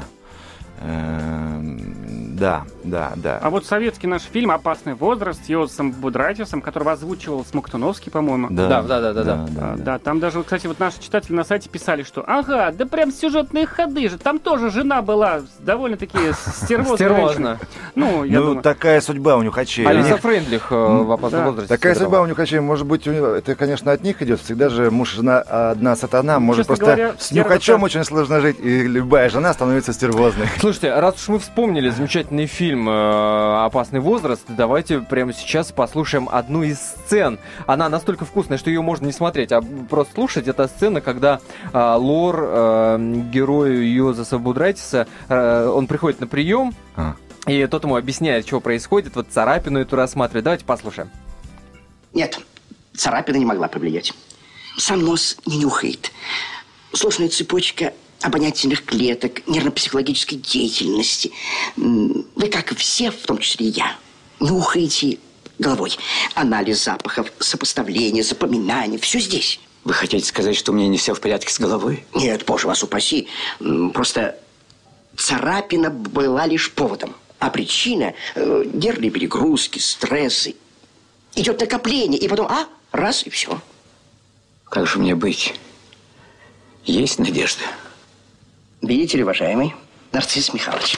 [0.82, 3.40] Эм, да, да, да.
[3.42, 8.48] А вот советский наш фильм «Опасный возраст» с Йосом Будратисом, который озвучивал Смоктуновский, по-моему.
[8.50, 9.14] Да, да, да, да.
[9.14, 10.00] Да, да, да, да.
[10.00, 14.10] Там даже, кстати, вот наши читатели на сайте писали, что ага, да прям сюжетные ходы
[14.10, 14.18] же.
[14.18, 17.60] Там тоже жена была довольно-таки стервозная.
[17.96, 18.64] Ну, я ну, думаю...
[18.64, 19.86] такая судьба у нюхачей.
[19.88, 21.74] Алиса Фрейндлих э, в «Опасном возрасте».
[21.74, 24.42] Такая судьба у нюхачей, может быть, это, конечно, от них идет.
[24.42, 26.40] Всегда же муж и жена одна сатана.
[26.40, 30.48] Может, просто с нюхачом очень сложно жить, и любая жена становится стервозной.
[30.66, 36.64] Слушайте, раз уж мы вспомнили замечательный фильм э, «Опасный возраст», давайте прямо сейчас послушаем одну
[36.64, 37.38] из сцен.
[37.68, 40.48] Она настолько вкусная, что ее можно не смотреть, а просто слушать.
[40.48, 41.40] Это сцена, когда
[41.72, 42.98] э, Лор, э,
[43.32, 47.14] герою Йозеса Будрайтиса, он приходит на прием, а.
[47.46, 50.46] и тот ему объясняет, что происходит, вот царапину эту рассматривает.
[50.46, 51.12] Давайте послушаем.
[52.12, 52.40] Нет,
[52.96, 54.14] царапина не могла повлиять.
[54.78, 56.12] Сам нос не нюхает.
[56.92, 61.32] Сложная цепочка обонятельных клеток, нервно-психологической деятельности.
[61.76, 63.96] Вы, как и все, в том числе и я,
[64.40, 65.20] нюхаете
[65.60, 65.98] головой.
[66.34, 69.60] Анализ запахов, сопоставление, запоминание, все здесь.
[69.84, 72.06] Вы хотите сказать, что у меня не все в порядке с головой?
[72.14, 73.28] Нет, боже вас упаси.
[73.94, 74.38] Просто
[75.16, 77.16] царапина была лишь поводом.
[77.38, 80.56] А причина э,– нервные перегрузки, стрессы.
[81.36, 83.62] Идет накопление, и потом, а, раз, и все.
[84.64, 85.54] Как же мне быть?
[86.86, 87.64] Есть надежда?
[88.82, 89.74] Видите ли, уважаемый
[90.12, 90.98] Нарцисс Михайлович,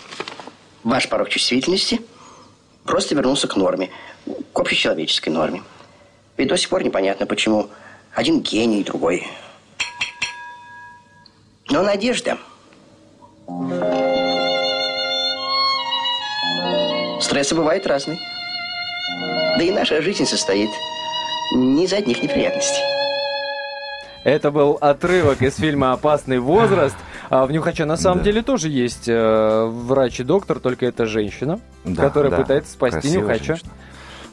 [0.83, 2.01] ваш порог чувствительности
[2.83, 3.89] просто вернулся к норме,
[4.53, 5.63] к общечеловеческой норме.
[6.37, 7.69] Ведь до сих пор непонятно, почему
[8.13, 9.27] один гений, другой.
[11.69, 12.37] Но надежда.
[17.21, 18.17] Стрессы бывают разные.
[19.57, 20.69] Да и наша жизнь состоит
[21.55, 22.81] не из одних неприятностей.
[24.23, 26.95] Это был отрывок из фильма «Опасный возраст».
[27.29, 28.25] А в Нюхаче на самом да.
[28.25, 32.37] деле тоже есть э, врач и доктор, только это женщина, да, которая да.
[32.37, 33.45] пытается спасти Красивая Нюхача.
[33.45, 33.71] Женщина.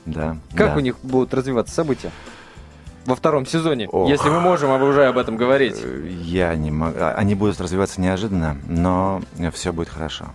[0.07, 0.37] Да.
[0.54, 0.76] Как да.
[0.76, 2.11] у них будут развиваться события?
[3.07, 4.09] во втором сезоне, Ох.
[4.09, 5.76] если мы можем уже об этом говорить.
[6.22, 6.96] Я не могу.
[6.98, 10.26] А, они будут развиваться неожиданно, но все будет хорошо.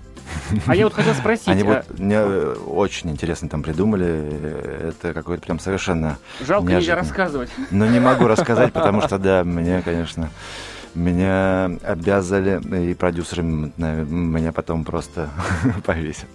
[0.67, 1.47] А я вот хотел спросить.
[1.47, 1.65] Они а...
[1.65, 4.89] вот мне э, очень интересно там придумали.
[4.89, 7.49] Это какой-то прям совершенно Жалко нельзя рассказывать.
[7.71, 10.29] Но не могу рассказать, потому что, да, мне, конечно,
[10.95, 15.29] меня обязали, и продюсеры меня потом просто
[15.85, 16.27] повесят.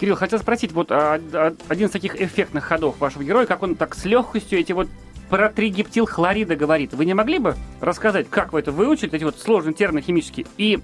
[0.00, 3.74] Кирилл, хотел спросить, вот а, а, один из таких эффектных ходов вашего героя, как он
[3.74, 4.88] так с легкостью эти вот
[5.28, 6.94] про тригептилхлорида говорит.
[6.94, 10.80] Вы не могли бы рассказать, как вы это выучили, эти вот сложные термины химические, и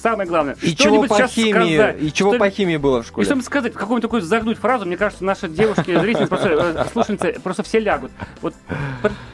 [0.00, 3.26] Самое главное, и чего по химии, сказать, И чего что, по химии было в школе?
[3.26, 7.40] И что сказать, какую-нибудь такую загнуть фразу, мне кажется, наши девушки, зрители, просто, э, слушательницы,
[7.40, 8.12] просто все лягут.
[8.40, 8.54] Вот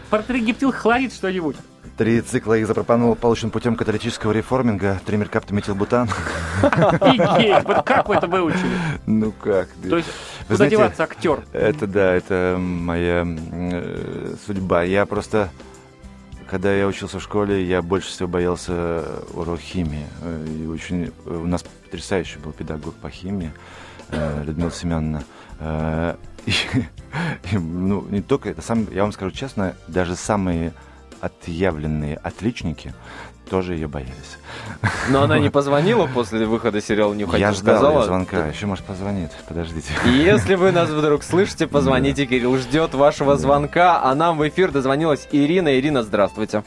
[0.09, 1.57] про тригептилхлорид что-нибудь.
[1.97, 6.09] Три цикла изопропанол получен путем каталитического реформинга, тримеркаптометилбутан.
[6.63, 7.65] Офигеть!
[7.65, 8.77] Вот как вы это выучили?
[9.07, 9.69] Ну как?
[9.89, 10.09] То есть,
[10.49, 11.45] куда деваться актер?
[11.53, 14.83] Это да, это моя э, судьба.
[14.83, 15.51] Я просто
[16.51, 20.07] когда я учился в школе, я больше всего боялся урок химии.
[20.23, 23.53] Э, и очень э, у нас потрясающий был педагог по химии
[24.45, 25.23] Людмила Семеновна.
[26.45, 26.51] И,
[27.53, 30.73] и, ну, не только это, сам, я вам скажу честно, даже самые
[31.25, 32.93] отъявленные отличники
[33.49, 34.39] тоже ее боялись.
[35.11, 38.03] Но она не позвонила после выхода сериала «Не Я ждал сказала...
[38.05, 39.93] звонка, еще, может, позвонит, подождите.
[40.05, 45.29] Если вы нас вдруг слышите, позвоните, Кирилл ждет вашего звонка, а нам в эфир дозвонилась
[45.33, 45.79] Ирина.
[45.79, 46.63] Ирина, здравствуйте.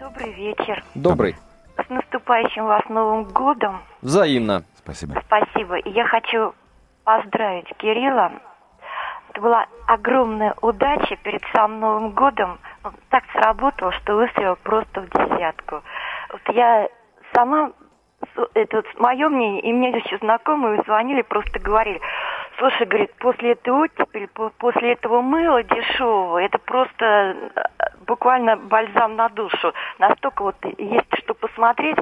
[0.00, 0.84] Добрый вечер.
[0.94, 1.36] Добрый.
[1.76, 3.82] С наступающим вас Новым годом.
[4.00, 4.64] Взаимно.
[4.78, 5.22] Спасибо.
[5.26, 5.76] Спасибо.
[5.78, 6.54] И я хочу
[7.04, 8.32] поздравить Кирилла.
[9.30, 12.58] Это была огромная удача перед самым Новым годом
[13.10, 15.82] так сработало, что выстрелил просто в десятку.
[16.32, 16.88] Вот я
[17.34, 17.72] сама,
[18.54, 22.00] это вот мое мнение, и мне еще знакомые звонили, просто говорили,
[22.58, 27.36] слушай, говорит, после этой оттепели, после этого мыла дешевого, это просто
[28.06, 29.72] буквально бальзам на душу.
[29.98, 31.98] Настолько вот есть что посмотреть.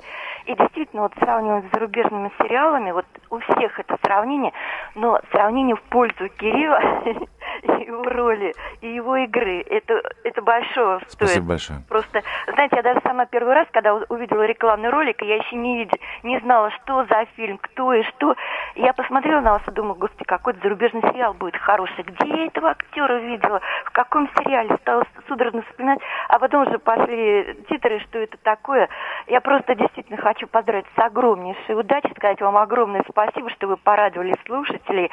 [0.47, 4.53] И действительно, вот сравнивать с зарубежными сериалами, вот у всех это сравнение,
[4.95, 6.81] но сравнение в пользу Кирилла
[7.63, 11.13] его роли и его игры, это, это большое стоит.
[11.13, 11.79] Спасибо большое.
[11.89, 15.99] Просто, знаете, я даже сама первый раз, когда увидела рекламный ролик, я еще не, видела,
[16.23, 18.35] не знала, что за фильм, кто и что.
[18.75, 22.05] Я посмотрела на вас и думала, господи, какой-то зарубежный сериал будет хороший.
[22.05, 23.61] Где я этого актера видела?
[23.85, 24.77] В каком сериале?
[24.83, 25.84] Стала судорожно вспоминать.
[26.29, 28.89] А потом уже пошли титры, что это такое.
[29.27, 34.35] Я просто действительно хочу поздравить с огромнейшей удачей, сказать вам огромное спасибо, что вы порадовали
[34.47, 35.11] слушателей.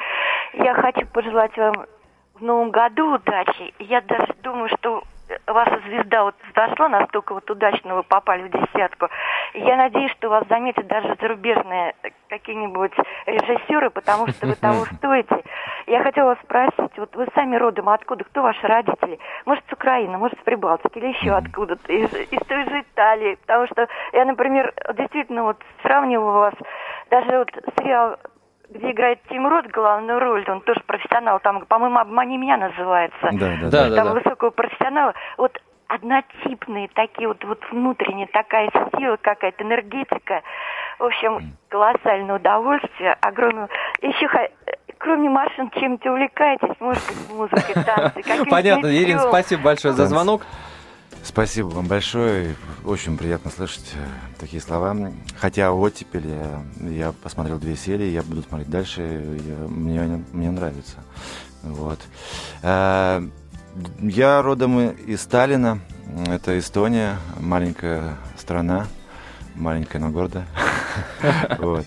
[0.54, 1.86] Я хочу пожелать вам
[2.34, 3.74] в новом году удачи.
[3.78, 5.04] Я даже думаю, что
[5.46, 9.08] ваша звезда вот взошла, настолько вот удачно вы попали в десятку.
[9.54, 11.94] Я надеюсь, что вас заметят даже зарубежные
[12.28, 12.92] какие-нибудь
[13.26, 15.42] режиссеры, потому что вы того стоите.
[15.92, 19.18] Я хотела вас спросить, вот вы сами родом откуда, кто ваши родители?
[19.44, 23.34] Может, с Украины, может, с Прибалтики или еще откуда-то, из, из той же Италии.
[23.42, 26.54] Потому что я, например, действительно вот сравниваю вас,
[27.10, 28.16] даже вот сериал
[28.70, 33.28] где играет Тим Рот главную роль, он тоже профессионал, там, по-моему, «Обмани меня» называется.
[33.32, 34.14] Да, да, там да.
[34.14, 35.12] высокого профессионала.
[35.36, 40.40] Вот однотипные такие вот, вот внутренняя такая сила, какая-то энергетика.
[40.98, 43.68] В общем, колоссальное удовольствие, огромное.
[44.00, 44.26] Еще
[45.02, 46.76] кроме машин, чем-то увлекаетесь?
[46.80, 50.42] Может быть, музыкой, танцы, Понятно, Ирина, спасибо большое за звонок.
[51.24, 52.56] Спасибо вам большое.
[52.84, 53.98] Очень приятно слышать э,
[54.40, 54.96] такие слова.
[55.38, 59.02] Хотя оттепель, я, я посмотрел две серии, я буду смотреть дальше.
[59.02, 60.96] я- мне, мне нравится.
[61.62, 62.00] Вот.
[62.62, 63.22] Э,
[64.00, 65.78] Я родом из Сталина.
[66.26, 68.86] Это Эстония, маленькая страна,
[69.54, 70.46] маленькая, но гордая.
[71.58, 71.86] Вот.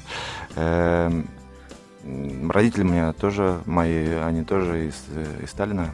[2.50, 4.96] Родители у меня тоже, мои, они тоже из,
[5.42, 5.90] из Сталина.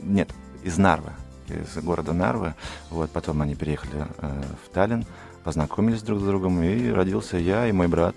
[0.00, 0.28] Нет,
[0.62, 1.12] из Нарвы,
[1.48, 2.54] из города Нарвы.
[2.90, 5.06] Вот, потом они переехали э, в Таллин,
[5.42, 8.14] познакомились друг с другом, и родился я и мой брат,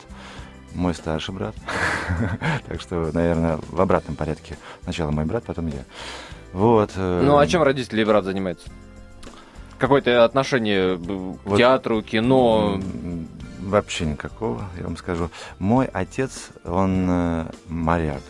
[0.73, 1.55] мой старший брат.
[2.67, 4.57] Так что, наверное, в обратном порядке.
[4.83, 5.83] Сначала мой брат, потом я.
[6.51, 6.91] Вот.
[6.95, 8.69] э, Ну, а чем родители и брат занимаются?
[9.79, 11.57] Какое-то отношение э, к Вот.
[11.57, 12.79] театру, кино?
[13.75, 15.29] Вообще никакого, я вам скажу.
[15.59, 18.21] Мой отец, он э, моряк.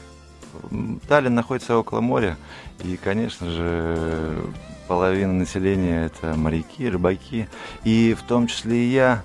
[1.08, 2.36] Таллин находится около моря,
[2.84, 4.42] и, конечно же,
[4.88, 7.48] половина населения это моряки, рыбаки,
[7.84, 9.22] и в том числе и я.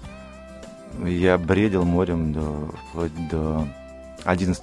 [1.02, 3.66] Я бредил морем до, вплоть до
[4.24, 4.62] 11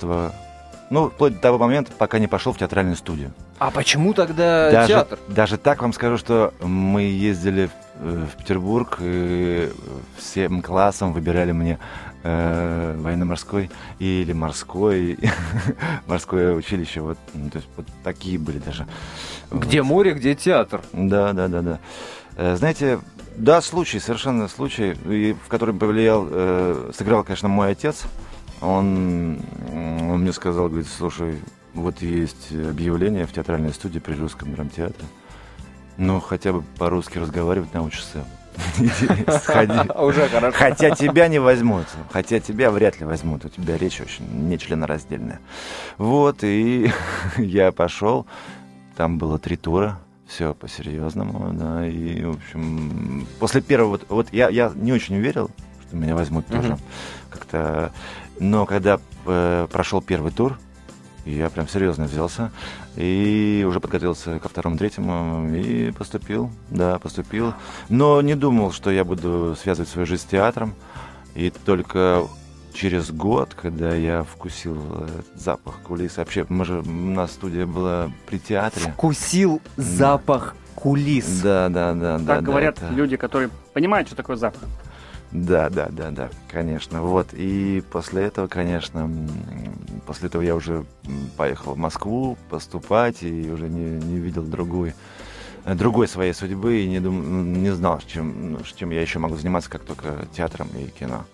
[0.92, 3.34] ну, вплоть до того момента, пока не пошел в театральную студию.
[3.58, 5.20] А почему тогда Даже, театр?
[5.28, 9.72] даже так вам скажу, что мы ездили в, в Петербург, и
[10.18, 11.80] всем классом выбирали мне
[12.24, 15.18] э, военно-морской или морской,
[16.08, 17.02] морское училище.
[17.02, 18.88] Вот, ну, то есть вот такие были даже.
[19.52, 20.82] Где море, где театр?
[20.94, 21.80] Да, да, да, да.
[22.36, 23.00] Э, Знаете,
[23.36, 28.04] да, случай, совершенно случай, и в котором повлиял, э, сыграл, конечно, мой отец.
[28.62, 29.40] Он,
[29.72, 31.40] он мне сказал, говорит, слушай,
[31.76, 35.06] вот есть объявление в театральной студии при русском драмтеатре.
[35.98, 38.24] Ну, хотя бы по-русски разговаривать научишься.
[38.80, 40.58] Уже хорошо.
[40.58, 41.86] Хотя тебя не возьмут.
[42.12, 43.46] Хотя тебя вряд ли возьмут.
[43.46, 45.40] У тебя речь очень нечленораздельная.
[45.98, 46.92] Вот, и
[47.38, 48.26] я пошел.
[48.96, 50.00] Там было три тура.
[50.28, 51.88] Все по-серьезному, да.
[51.88, 53.92] И, в общем, после первого...
[53.92, 55.50] Вот, вот я, я не очень верил,
[55.88, 56.78] что меня возьмут тоже.
[57.30, 57.92] Как-то...
[58.40, 60.60] Но когда э, прошел первый тур,
[61.36, 62.52] я прям серьезно взялся
[62.96, 67.54] и уже подготовился ко второму, третьему и поступил, да, поступил.
[67.90, 70.74] Но не думал, что я буду связывать свою жизнь с театром.
[71.36, 72.24] И только
[72.74, 78.10] через год, когда я вкусил этот запах кулис, вообще, мы же, у нас студия была
[78.28, 78.92] при театре.
[78.92, 81.42] Вкусил запах кулис.
[81.42, 82.26] Да, да, да, да.
[82.26, 84.62] Так да, говорят это- люди, которые понимают, что такое запах.
[85.32, 87.02] Да, да, да, да, конечно.
[87.02, 87.34] Вот.
[87.34, 89.10] И после этого, конечно,
[90.06, 90.86] после этого я уже
[91.36, 94.94] поехал в Москву поступать и уже не, не видел другой,
[95.66, 99.70] другой своей судьбы и не, дум, не знал, чем, ну, чем я еще могу заниматься,
[99.70, 101.26] как только театром и кино.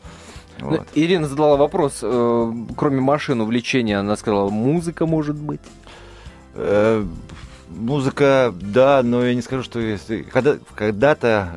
[0.59, 0.87] Ну, Вот.
[0.95, 5.61] Ирина задала вопрос, э, кроме машин увлечения, она сказала, музыка может быть.
[6.55, 7.05] Э,
[7.69, 10.21] Музыка, да, но я не скажу, что если...
[10.21, 11.49] Когда, когда-то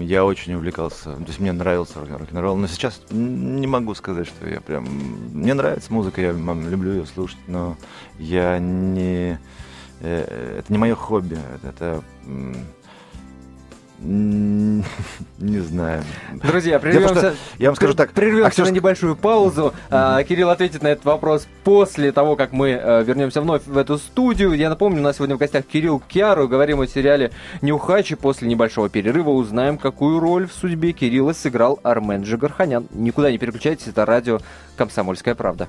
[0.00, 4.48] я очень увлекался, то есть мне нравился рок- рок-н-ролл, но сейчас не могу сказать, что
[4.48, 4.84] я прям...
[5.32, 7.76] Мне нравится музыка, я люблю ее слушать, но
[8.18, 9.38] я не...
[10.00, 12.02] э, Это не мое хобби, это...
[15.38, 16.02] Не знаю.
[16.42, 17.34] Друзья, Я, просто- прервемся.
[17.58, 18.12] я вам скажу так.
[18.12, 19.74] Прервемся на актерск- небольшую паузу.
[19.90, 23.98] А, Кирилл ответит на этот вопрос после того, как мы э, вернемся вновь в эту
[23.98, 24.52] студию.
[24.52, 26.46] Я напомню, у нас сегодня в гостях Кирилл Киару.
[26.48, 28.12] Говорим о сериале «Нюхач».
[28.12, 32.86] И после небольшого перерыва узнаем, какую роль в судьбе Кирилла сыграл Армен Джигарханян.
[32.92, 34.38] Никуда не переключайтесь, это радио
[34.76, 35.68] «Комсомольская правда».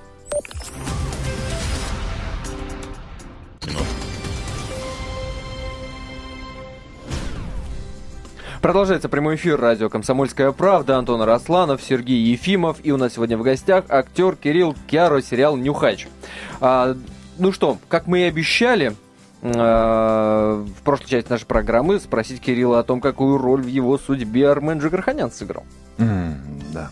[8.61, 10.97] Продолжается прямой эфир радио «Комсомольская правда».
[10.97, 12.77] Антон Росланов, Сергей Ефимов.
[12.83, 16.07] И у нас сегодня в гостях актер Кирилл Киаро, сериал «Нюхач».
[16.59, 16.95] А,
[17.37, 18.95] ну что, как мы и обещали,
[19.41, 24.49] а, в прошлой части нашей программы спросить Кирилла о том, какую роль в его судьбе
[24.49, 25.63] Армен Джигарханян сыграл.
[25.97, 26.35] М,
[26.73, 26.89] Да.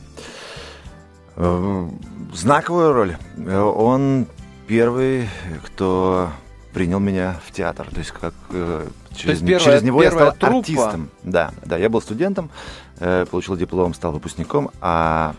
[1.36, 1.90] Э,
[2.34, 3.18] Знаковую роль.
[3.38, 4.26] Э, Он
[4.68, 5.28] первый,
[5.66, 6.30] кто
[6.78, 7.88] принял меня в театр.
[7.92, 8.86] То есть как э,
[9.16, 10.58] через, есть первая- через него я стал труппа.
[10.60, 11.10] артистом.
[11.24, 12.52] Да, да, я был студентом,
[13.00, 15.34] э, получил диплом, стал выпускником, а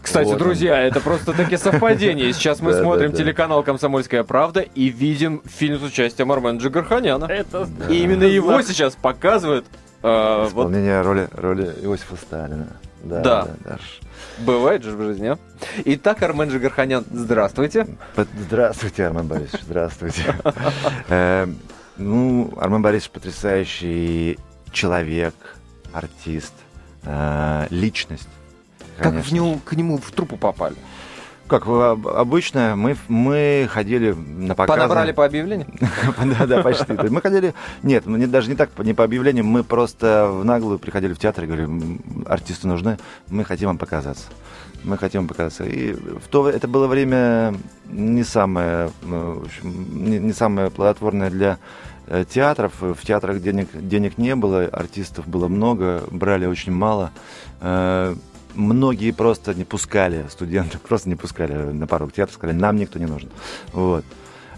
[0.00, 0.38] Кстати, Вот он.
[0.38, 2.32] друзья, это просто таки совпадение.
[2.32, 3.16] Сейчас мы Да, да, смотрим да.
[3.16, 7.24] телеканал «Комсомольская правда» и видим фильм с участием Армена Джигарханяна.
[7.26, 9.66] Это И именно его сейчас показывают.
[10.04, 12.68] э, вот исполнение роли, роли Иосифа Сталина.
[13.04, 13.42] Да, Да.
[13.44, 13.78] да, да.
[14.44, 15.38] Бывает же в жизни, а?
[15.84, 17.86] Итак, Армен Джигарханян, здравствуйте.
[18.46, 20.34] Здравствуйте, Армен Борисович, здравствуйте.
[21.08, 21.46] Э,
[21.96, 24.38] Ну, Армен Борисович потрясающий
[24.72, 25.34] человек,
[25.92, 26.52] артист,
[27.04, 28.28] э, личность.
[28.98, 30.76] Как в него, к нему в трупу попали?
[31.48, 34.80] Как э, об- обычно, мы, мы ходили на показы.
[34.82, 35.66] Подобрали по объявлению?
[36.38, 36.92] Да, да, почти.
[36.92, 37.54] Мы ходили...
[37.82, 41.44] Нет, не- даже не так, не по объявлению, мы просто в наглую приходили в театр
[41.44, 44.26] и говорили, «М, артисты нужны, мы хотим вам показаться.
[44.84, 45.64] Мы хотим вам показаться.
[45.64, 47.54] И в то это было время
[47.90, 51.58] не самое, ну, не, не самое плодотворное для
[52.06, 52.72] э, театров.
[52.80, 57.10] В театрах денег, денег не было, артистов было много, брали очень мало.
[58.54, 63.06] Многие просто не пускали, студенты просто не пускали на порог театра, сказали, нам никто не
[63.06, 63.30] нужен.
[63.72, 64.04] Вот.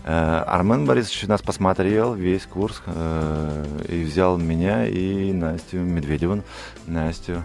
[0.04, 6.42] Э, Армен Борисович нас посмотрел весь курс э, и взял меня и Настю Медведеву.
[6.86, 7.44] Настю.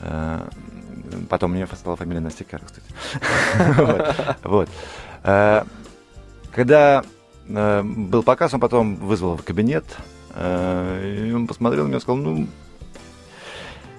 [0.00, 0.48] Э,
[1.30, 4.36] Потом меня стала фамилия Настя Кар, кстати.
[4.44, 4.68] Вот.
[5.24, 5.64] Э,
[6.52, 7.02] Когда
[7.48, 9.84] э, был показ, он потом вызвал в кабинет,
[10.38, 12.46] и он посмотрел на меня и сказал, ну,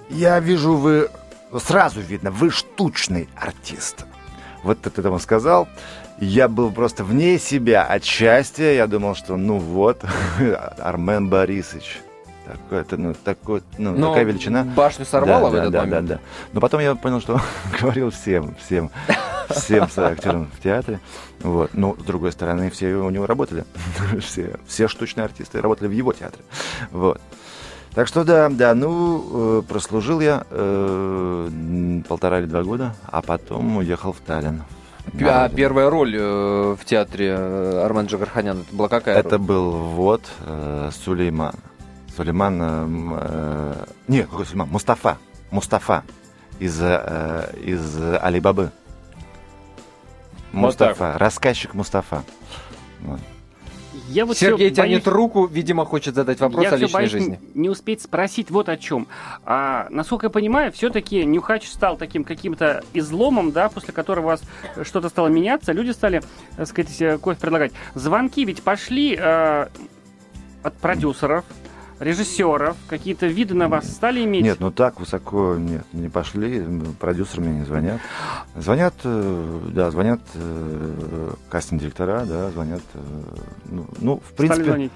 [0.10, 1.10] я вижу, вы...
[1.58, 4.06] Сразу видно, вы штучный артист.
[4.64, 5.68] Вот это он сказал.
[6.20, 8.74] Я был просто вне себя от счастья.
[8.74, 10.04] Я думал, что ну вот,
[10.78, 12.02] Армен Борисович.
[12.46, 14.64] Такой, это, ну, такой, ну, Но такая величина.
[14.64, 16.08] Башню сорвало Да, в да, этот да, момент.
[16.08, 16.22] Да, да.
[16.52, 17.40] Но потом я понял, что
[17.80, 18.90] говорил всем, всем,
[19.50, 21.00] всем актерам в театре.
[21.42, 21.76] Вот.
[21.76, 23.66] Но, с другой стороны, все у него работали.
[24.20, 26.44] все, все штучные артисты работали в его театре.
[26.92, 27.22] Вот.
[27.93, 33.78] Так что да, да, ну, э, прослужил я э, полтора или два года, а потом
[33.78, 34.63] уехал в Таллин.
[35.21, 35.58] А родину.
[35.58, 39.39] первая роль э, в театре э, Армен Джигарханян, это была какая Это роль?
[39.39, 41.56] был вот э, Сулейман.
[42.15, 42.62] Сулейман...
[42.62, 42.88] э,
[43.21, 44.69] э, нет, какой Сулейман?
[44.69, 45.17] Мустафа.
[45.49, 46.04] Мустафа
[46.60, 48.71] из, э, из Али-Бабы.
[50.52, 51.17] Вот Мустафа.
[51.17, 52.23] Рассказчик Мустафа.
[53.02, 53.19] Вот.
[54.08, 57.40] Я вот Сергей тянет боюсь- руку, видимо, хочет задать вопрос я о личной боюсь жизни.
[57.54, 59.08] не успеть спросить вот о чем.
[59.46, 64.42] А, насколько я понимаю, все-таки Нюхач стал таким каким-то изломом, да, после которого у вас
[64.84, 66.22] что-то стало меняться, люди стали,
[66.56, 67.72] так сказать, э, кофе предлагать.
[67.96, 69.68] Звонки ведь пошли э,
[70.64, 71.46] от продюсеров,
[72.00, 74.44] режиссеров, какие-то виды на вас стали иметь.
[74.44, 76.66] Нет, ну так высоко нет, не пошли,
[77.00, 78.00] продюсеры мне не звонят.
[78.56, 83.00] Звонят, э, да, звонят э, кастинг-директора, да, звонят, э,
[83.66, 84.64] ну, ну, в стали принципе...
[84.64, 84.92] звонить.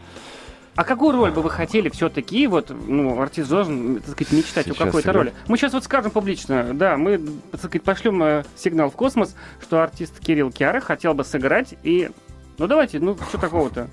[0.75, 4.73] А какую роль бы вы хотели все-таки, вот, ну, артист должен, так сказать, мечтать о
[4.73, 5.15] Сейчас какой-то сыграть?
[5.15, 5.33] роли?
[5.47, 7.19] Мы сейчас вот скажем публично, да, мы,
[7.51, 12.09] так сказать, пошлем сигнал в космос, что артист Кирилл Киара хотел бы сыграть, и,
[12.57, 13.87] ну, давайте, ну, что такого-то?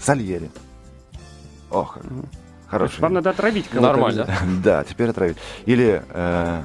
[0.00, 0.48] Сальери.
[1.74, 1.98] Ох,
[2.68, 3.00] хороший.
[3.00, 3.92] Вам надо отравить кого-то.
[3.92, 4.28] Нормально.
[4.62, 5.36] Да, теперь отравить.
[5.66, 6.62] Или э,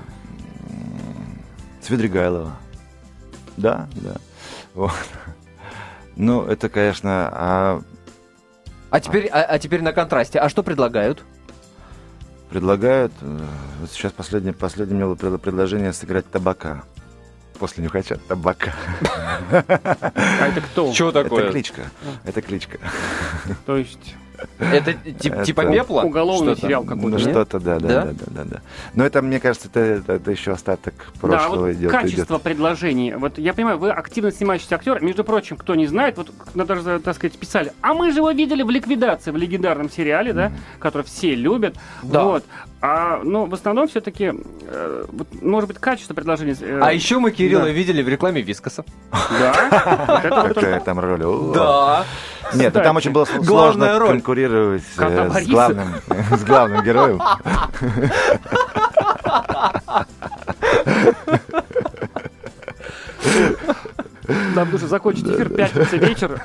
[1.82, 2.56] Свидригайлова.
[3.58, 4.16] Да, да.
[4.74, 4.92] Вот.
[6.16, 7.82] Ну, это, конечно, а
[8.92, 10.40] А теперь, а, а теперь на контрасте.
[10.40, 11.24] А что предлагают?
[12.50, 13.14] предлагают...
[13.22, 13.40] э,
[13.82, 16.84] Вот сейчас последнее, последнее мне было пред- предложение сыграть табака.
[17.60, 18.74] После нюхача табака.
[19.52, 20.92] А это кто?
[20.94, 21.44] Что такое?
[21.44, 21.82] Это кличка.
[22.24, 22.80] Это кличка.
[23.66, 24.16] То есть,
[24.60, 26.02] Это тип- Это типа пепла?
[26.04, 27.08] Уголовный сериал какой-то.
[27.10, 28.08] Ну, что-то, да, да, Да?
[28.28, 28.58] да, да.
[28.94, 31.92] Но это, мне кажется, это, еще остаток прошлого идет.
[31.92, 33.16] качество предложений.
[33.18, 35.02] Вот я понимаю, вы активно снимающийся актер.
[35.02, 37.72] Между прочим, кто не знает, вот даже, так сказать, писали.
[37.82, 41.76] А мы же его видели в ликвидации, в легендарном сериале, да, который все любят.
[42.04, 42.24] Да.
[42.24, 42.44] Вот.
[42.82, 44.32] А, ну, в основном все-таки,
[45.42, 46.56] может быть, качество предложений.
[46.62, 47.70] э, А еще мы Кирилла Да.
[47.72, 48.86] видели в рекламе Вискоса.
[49.12, 49.54] Да.
[50.54, 51.20] Какая там роль?
[51.54, 52.06] Да.
[52.54, 55.88] Нет, ну там очень было сложно конкурировать э, с главным,
[56.32, 57.22] с главным героем.
[64.56, 66.42] Нам нужно закончить эфир пятница вечер.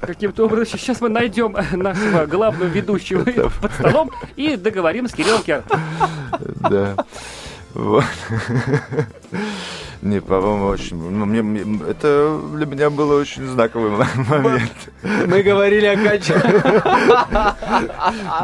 [0.00, 3.24] Каким-то образом сейчас мы найдем нашего главного ведущего
[3.60, 5.64] под столом и договорим с Кириллом Кер.
[6.60, 6.94] Да.
[7.74, 8.04] Вот.
[10.06, 10.96] Не, по-моему, очень...
[10.96, 13.90] ну, мне, мне- это для меня было очень знаковый
[14.28, 14.72] момент.
[15.02, 16.62] Мы говорили о качестве.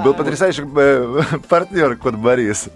[0.05, 2.69] Был потрясающий э, партнер, кот Борис.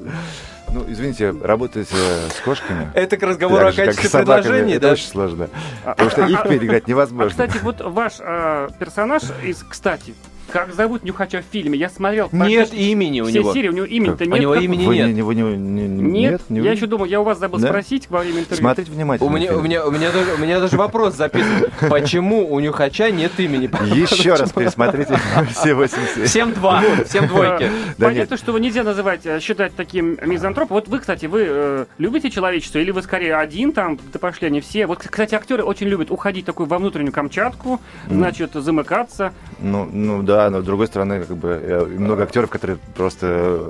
[0.72, 2.90] Ну, извините, работать э, с кошками...
[2.94, 4.92] Это к разговору так о же, и качестве предложений, это да?
[4.92, 5.48] очень сложно.
[5.84, 7.30] Потому что их переиграть А, невозможно.
[7.30, 10.14] кстати, вот ваш э, персонаж из, кстати,
[10.50, 11.78] как зовут Нюхача в фильме?
[11.78, 13.52] Я смотрел Нет имени у все него.
[13.52, 14.40] серии, у него имени-то У нет.
[14.40, 15.06] него Как- имени Вы нет.
[15.08, 17.38] не- не- вы не- не- не- Нет, не я вы- еще думал, я у вас
[17.38, 17.68] забыл Да?
[17.68, 18.56] спросить во время интервью.
[18.58, 19.30] Смотрите внимательно.
[19.30, 19.58] У меня, фильм.
[19.58, 21.66] у, меня, у, меня даже, у меня даже вопрос записан.
[21.90, 23.66] Почему у Нюхача нет имени?
[23.94, 25.18] Еще раз пересмотрите
[25.54, 26.26] все восемь серий.
[26.26, 27.70] Всем два, всем двойки.
[27.98, 30.74] Понятно, что его нельзя называть, э, считать таким мизантропом.
[30.76, 34.60] Вот вы, кстати, вы э, любите человечество или вы скорее один там, да пошли они
[34.60, 34.86] все.
[34.86, 39.32] Вот, кстати, актеры очень любят уходить такой во внутреннюю Камчатку, значит, замыкаться.
[39.60, 43.26] Ну, ну да, но с другой стороны, как бы э, много актеров, которые просто,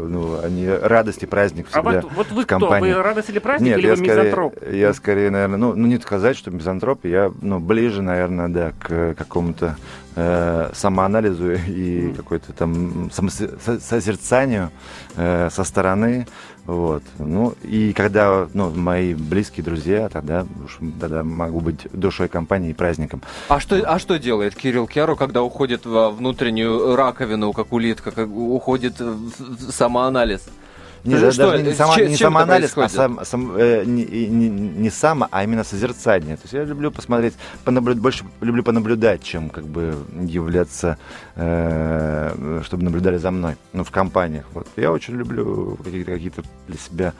[0.09, 2.59] ну, они радость и праздник А всегда вот, вот вы в кто?
[2.59, 2.93] компании.
[2.93, 4.55] Вы радость или праздник, Нет, или я вы скорее, мизантроп?
[4.73, 9.15] я скорее, наверное, ну, ну не сказать, что мизантроп, я ну, ближе, наверное, да, к
[9.15, 9.77] какому-то
[10.17, 14.71] э, самоанализу и какой-то там созерцанию
[15.17, 16.27] э, со стороны.
[16.65, 17.05] Вот.
[17.19, 22.75] Ну, и когда ну, мои близкие друзья, тогда, уж, тогда могу быть душой компании и
[22.75, 23.23] праздником.
[23.49, 28.29] А что, а что делает Кирилл Киару, когда уходит во внутреннюю раковину, как улитка, как
[28.29, 30.49] уходит в самоанализ?
[31.07, 33.85] Не, Что- да- что- даже не, с сама- чем- не самоанализ, а сам, сам, э,
[33.85, 36.37] не, не, не само, а именно созерцание.
[36.37, 37.35] То есть я люблю посмотреть,
[37.65, 39.95] понаблюдать, больше люблю понаблюдать, чем как бы
[40.25, 40.99] являться,
[41.37, 44.45] э, чтобы наблюдали за мной, ну, в компаниях.
[44.53, 44.67] Вот.
[44.77, 47.13] Я очень люблю какие-то, какие-то для себя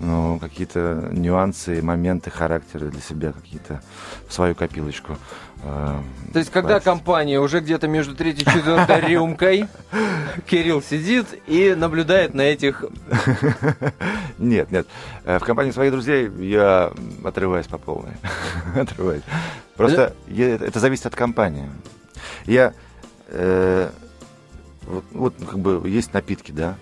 [0.00, 3.82] ну, какие-то нюансы, моменты характера для себя, какие-то
[4.26, 5.18] в свою копилочку.
[5.62, 6.84] То есть, когда класть.
[6.84, 9.68] компания уже где-то между третьей и четвертой рюмкой,
[10.46, 12.84] Кирилл сидит и наблюдает на этих...
[14.38, 14.86] Нет, нет.
[15.24, 16.90] Э, В компании своих друзей я
[17.24, 18.12] отрываюсь по полной.
[18.74, 19.22] Отрываюсь.
[19.76, 21.70] Просто я- это зависит от компании.
[22.46, 22.72] Я...
[23.28, 23.90] э,
[24.86, 26.76] вот, вот, как бы есть напитки, да?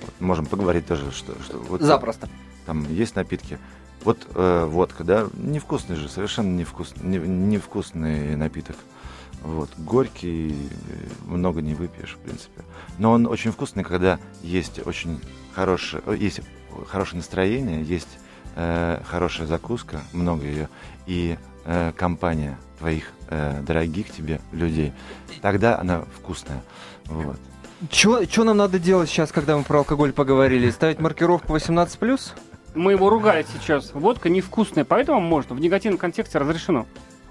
[0.00, 1.34] Вот можем поговорить тоже, что...
[1.44, 2.28] что вот, Запросто.
[2.66, 3.58] Там есть напитки.
[4.04, 5.28] Вот э, водка, да?
[5.34, 8.76] Невкусный же, совершенно невкусный, не- невкусный напиток.
[9.42, 10.54] Вот, горький, э,
[11.26, 12.62] много не выпьешь, в принципе.
[12.98, 15.20] Но он очень вкусный, когда есть очень
[15.54, 16.40] хорошее, э, есть
[16.88, 18.08] хорошее настроение, есть
[18.56, 20.68] э, хорошая закуска, много ее,
[21.06, 24.92] и э, компания твоих э, дорогих тебе людей.
[25.40, 26.62] Тогда она вкусная.
[27.06, 27.38] Вот.
[27.90, 30.70] Что нам надо делать сейчас, когда мы про алкоголь поговорили?
[30.70, 32.32] Ставить маркировку 18+.
[32.74, 33.92] Мы его ругали сейчас.
[33.92, 35.54] Водка невкусная, поэтому можно.
[35.54, 36.86] В негативном контексте разрешено.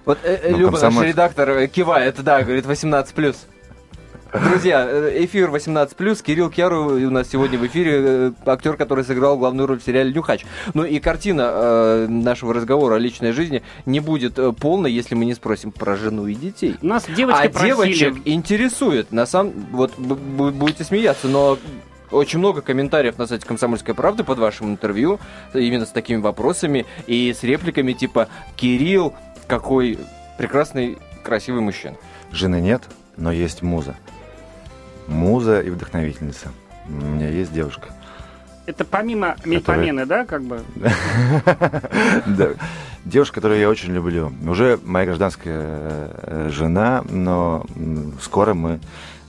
[0.05, 1.07] Вот э, э, Ну, Люба, наш комсомольск.
[1.09, 3.35] редактор, э, кивает, да, говорит 18+.
[4.33, 9.37] Друзья, э, эфир 18+, Кирилл Кьяру у нас сегодня в эфире, э, актер, который сыграл
[9.37, 10.45] главную роль в сериале «Нюхач».
[10.73, 15.25] Ну и картина э, нашего разговора о личной жизни не будет э, полной, если мы
[15.25, 16.77] не спросим про жену и детей.
[16.81, 17.67] Нас девочки а просили.
[17.67, 19.53] девочек интересует, на самом...
[19.71, 21.57] Вот будете смеяться, но
[22.11, 25.19] очень много комментариев на сайте «Комсомольской правды» под вашим интервью,
[25.53, 29.13] именно с такими вопросами и с репликами типа «Кирилл,
[29.47, 29.99] какой
[30.37, 31.95] прекрасный, красивый мужчина».
[32.31, 32.83] Жены нет,
[33.17, 33.95] но есть муза.
[35.07, 36.49] Муза и вдохновительница.
[36.87, 37.89] У меня есть девушка.
[38.65, 40.61] Это помимо мельпомены, да, как бы?
[42.25, 42.49] Да.
[43.03, 44.31] Девушка, которую я очень люблю.
[44.47, 47.65] Уже моя гражданская э, жена, но
[48.21, 48.79] скоро мы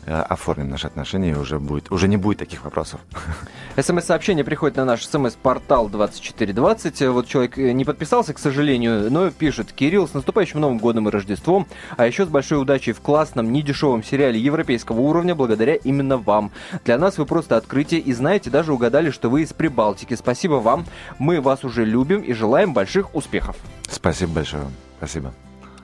[0.06, 3.00] оформим наши отношения, и уже, будет, уже не будет таких вопросов.
[3.76, 7.08] СМС-сообщение приходит на наш СМС-портал 2420.
[7.08, 9.72] Вот человек э, не подписался, к сожалению, но пишет.
[9.72, 14.02] Кирилл, с наступающим Новым годом и Рождеством, а еще с большой удачей в классном, недешевом
[14.02, 16.50] сериале европейского уровня, благодаря именно вам.
[16.84, 20.14] Для нас вы просто открытие и знаете, даже угадали, что вы из Прибалтики.
[20.14, 20.84] Спасибо вам.
[21.18, 23.56] Мы вас уже любим и желаем больших успехов.
[23.88, 24.64] Спасибо большое.
[24.98, 25.32] Спасибо.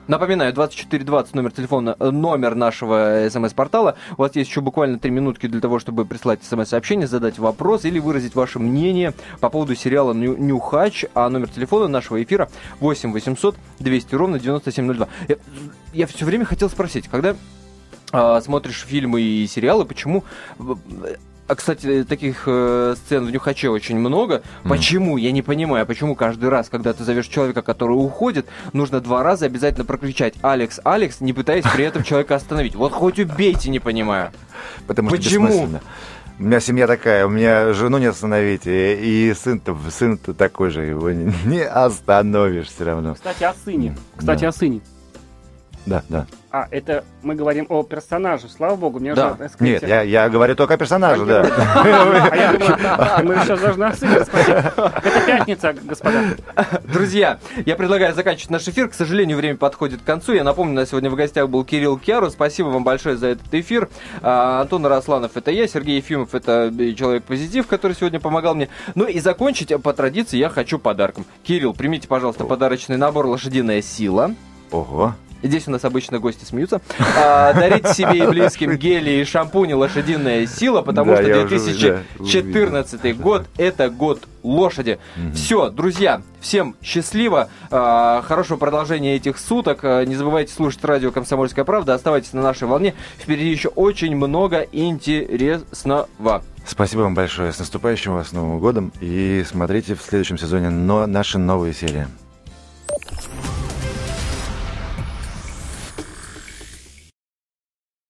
[0.09, 3.95] Напоминаю, 2420 номер телефона, э, номер нашего смс-портала.
[4.17, 7.99] У вас есть еще буквально три минутки для того, чтобы прислать смс-сообщение, задать вопрос или
[7.99, 11.05] выразить ваше мнение по поводу сериала «Нюхач».
[11.13, 12.49] А номер телефона нашего эфира
[12.79, 15.07] 8 800 200 ровно 9702.
[15.27, 15.35] Я,
[15.93, 17.35] я все время хотел спросить, когда
[18.11, 20.23] э, смотришь фильмы и сериалы, почему
[21.49, 24.43] а, кстати, таких э, сцен в Нюхаче очень много.
[24.63, 24.69] Mm.
[24.69, 25.17] Почему?
[25.17, 29.47] Я не понимаю, почему каждый раз, когда ты зовешь человека, который уходит, нужно два раза
[29.47, 32.75] обязательно прокричать «Алекс, Алекс», не пытаясь при этом человека остановить.
[32.75, 34.31] Вот хоть убейте, не понимаю.
[34.85, 35.47] Потому Почему?
[35.47, 35.81] что
[36.37, 40.83] У меня семья такая, у меня жену не остановить, и, и сын-то, сын-то такой же,
[40.83, 43.15] его не, не остановишь все равно.
[43.15, 43.97] Кстати, о сыне.
[44.15, 44.47] Кстати, да.
[44.49, 44.81] о сыне.
[45.87, 46.27] Да, да.
[46.51, 48.99] А, это мы говорим о персонаже, слава богу.
[48.99, 49.33] Мне да.
[49.33, 51.41] уже, сказать, Нет, я, я говорю только о персонаже, да.
[51.75, 54.49] А я думаю, мы сейчас должны о сыне спросить.
[54.49, 56.23] Это пятница, господа.
[56.85, 58.89] Друзья, я предлагаю заканчивать наш эфир.
[58.89, 60.33] К сожалению, время подходит к концу.
[60.33, 62.31] Я напомню, на сегодня в гостях был Кирилл Киару.
[62.31, 63.87] Спасибо вам большое за этот эфир.
[64.23, 68.69] А, Антон Росланов это я, Сергей Ефимов это человек-позитив, который сегодня помогал мне.
[68.95, 71.25] Ну и закончить по традиции я хочу подарком.
[71.43, 74.33] Кирилл, примите, пожалуйста, подарочный набор «Лошадиная сила».
[74.71, 75.13] Ого.
[75.41, 76.81] Здесь у нас обычно гости смеются.
[77.17, 83.13] А, дарите себе и близким гели и шампуни «Лошадиная сила», потому да, что 2014 уже,
[83.13, 84.99] год– это год лошади.
[85.17, 85.35] Угу.
[85.35, 89.79] Все, друзья, всем счастливо, а, хорошего продолжения этих суток.
[89.83, 92.93] А, не забывайте слушать радио «Комсомольская правда», оставайтесь на нашей волне.
[93.17, 96.43] Впереди еще очень много интересного.
[96.65, 97.51] Спасибо вам большое.
[97.51, 98.91] С наступающим вас Новым годом.
[99.01, 102.07] И смотрите в следующем сезоне но наши новые серии.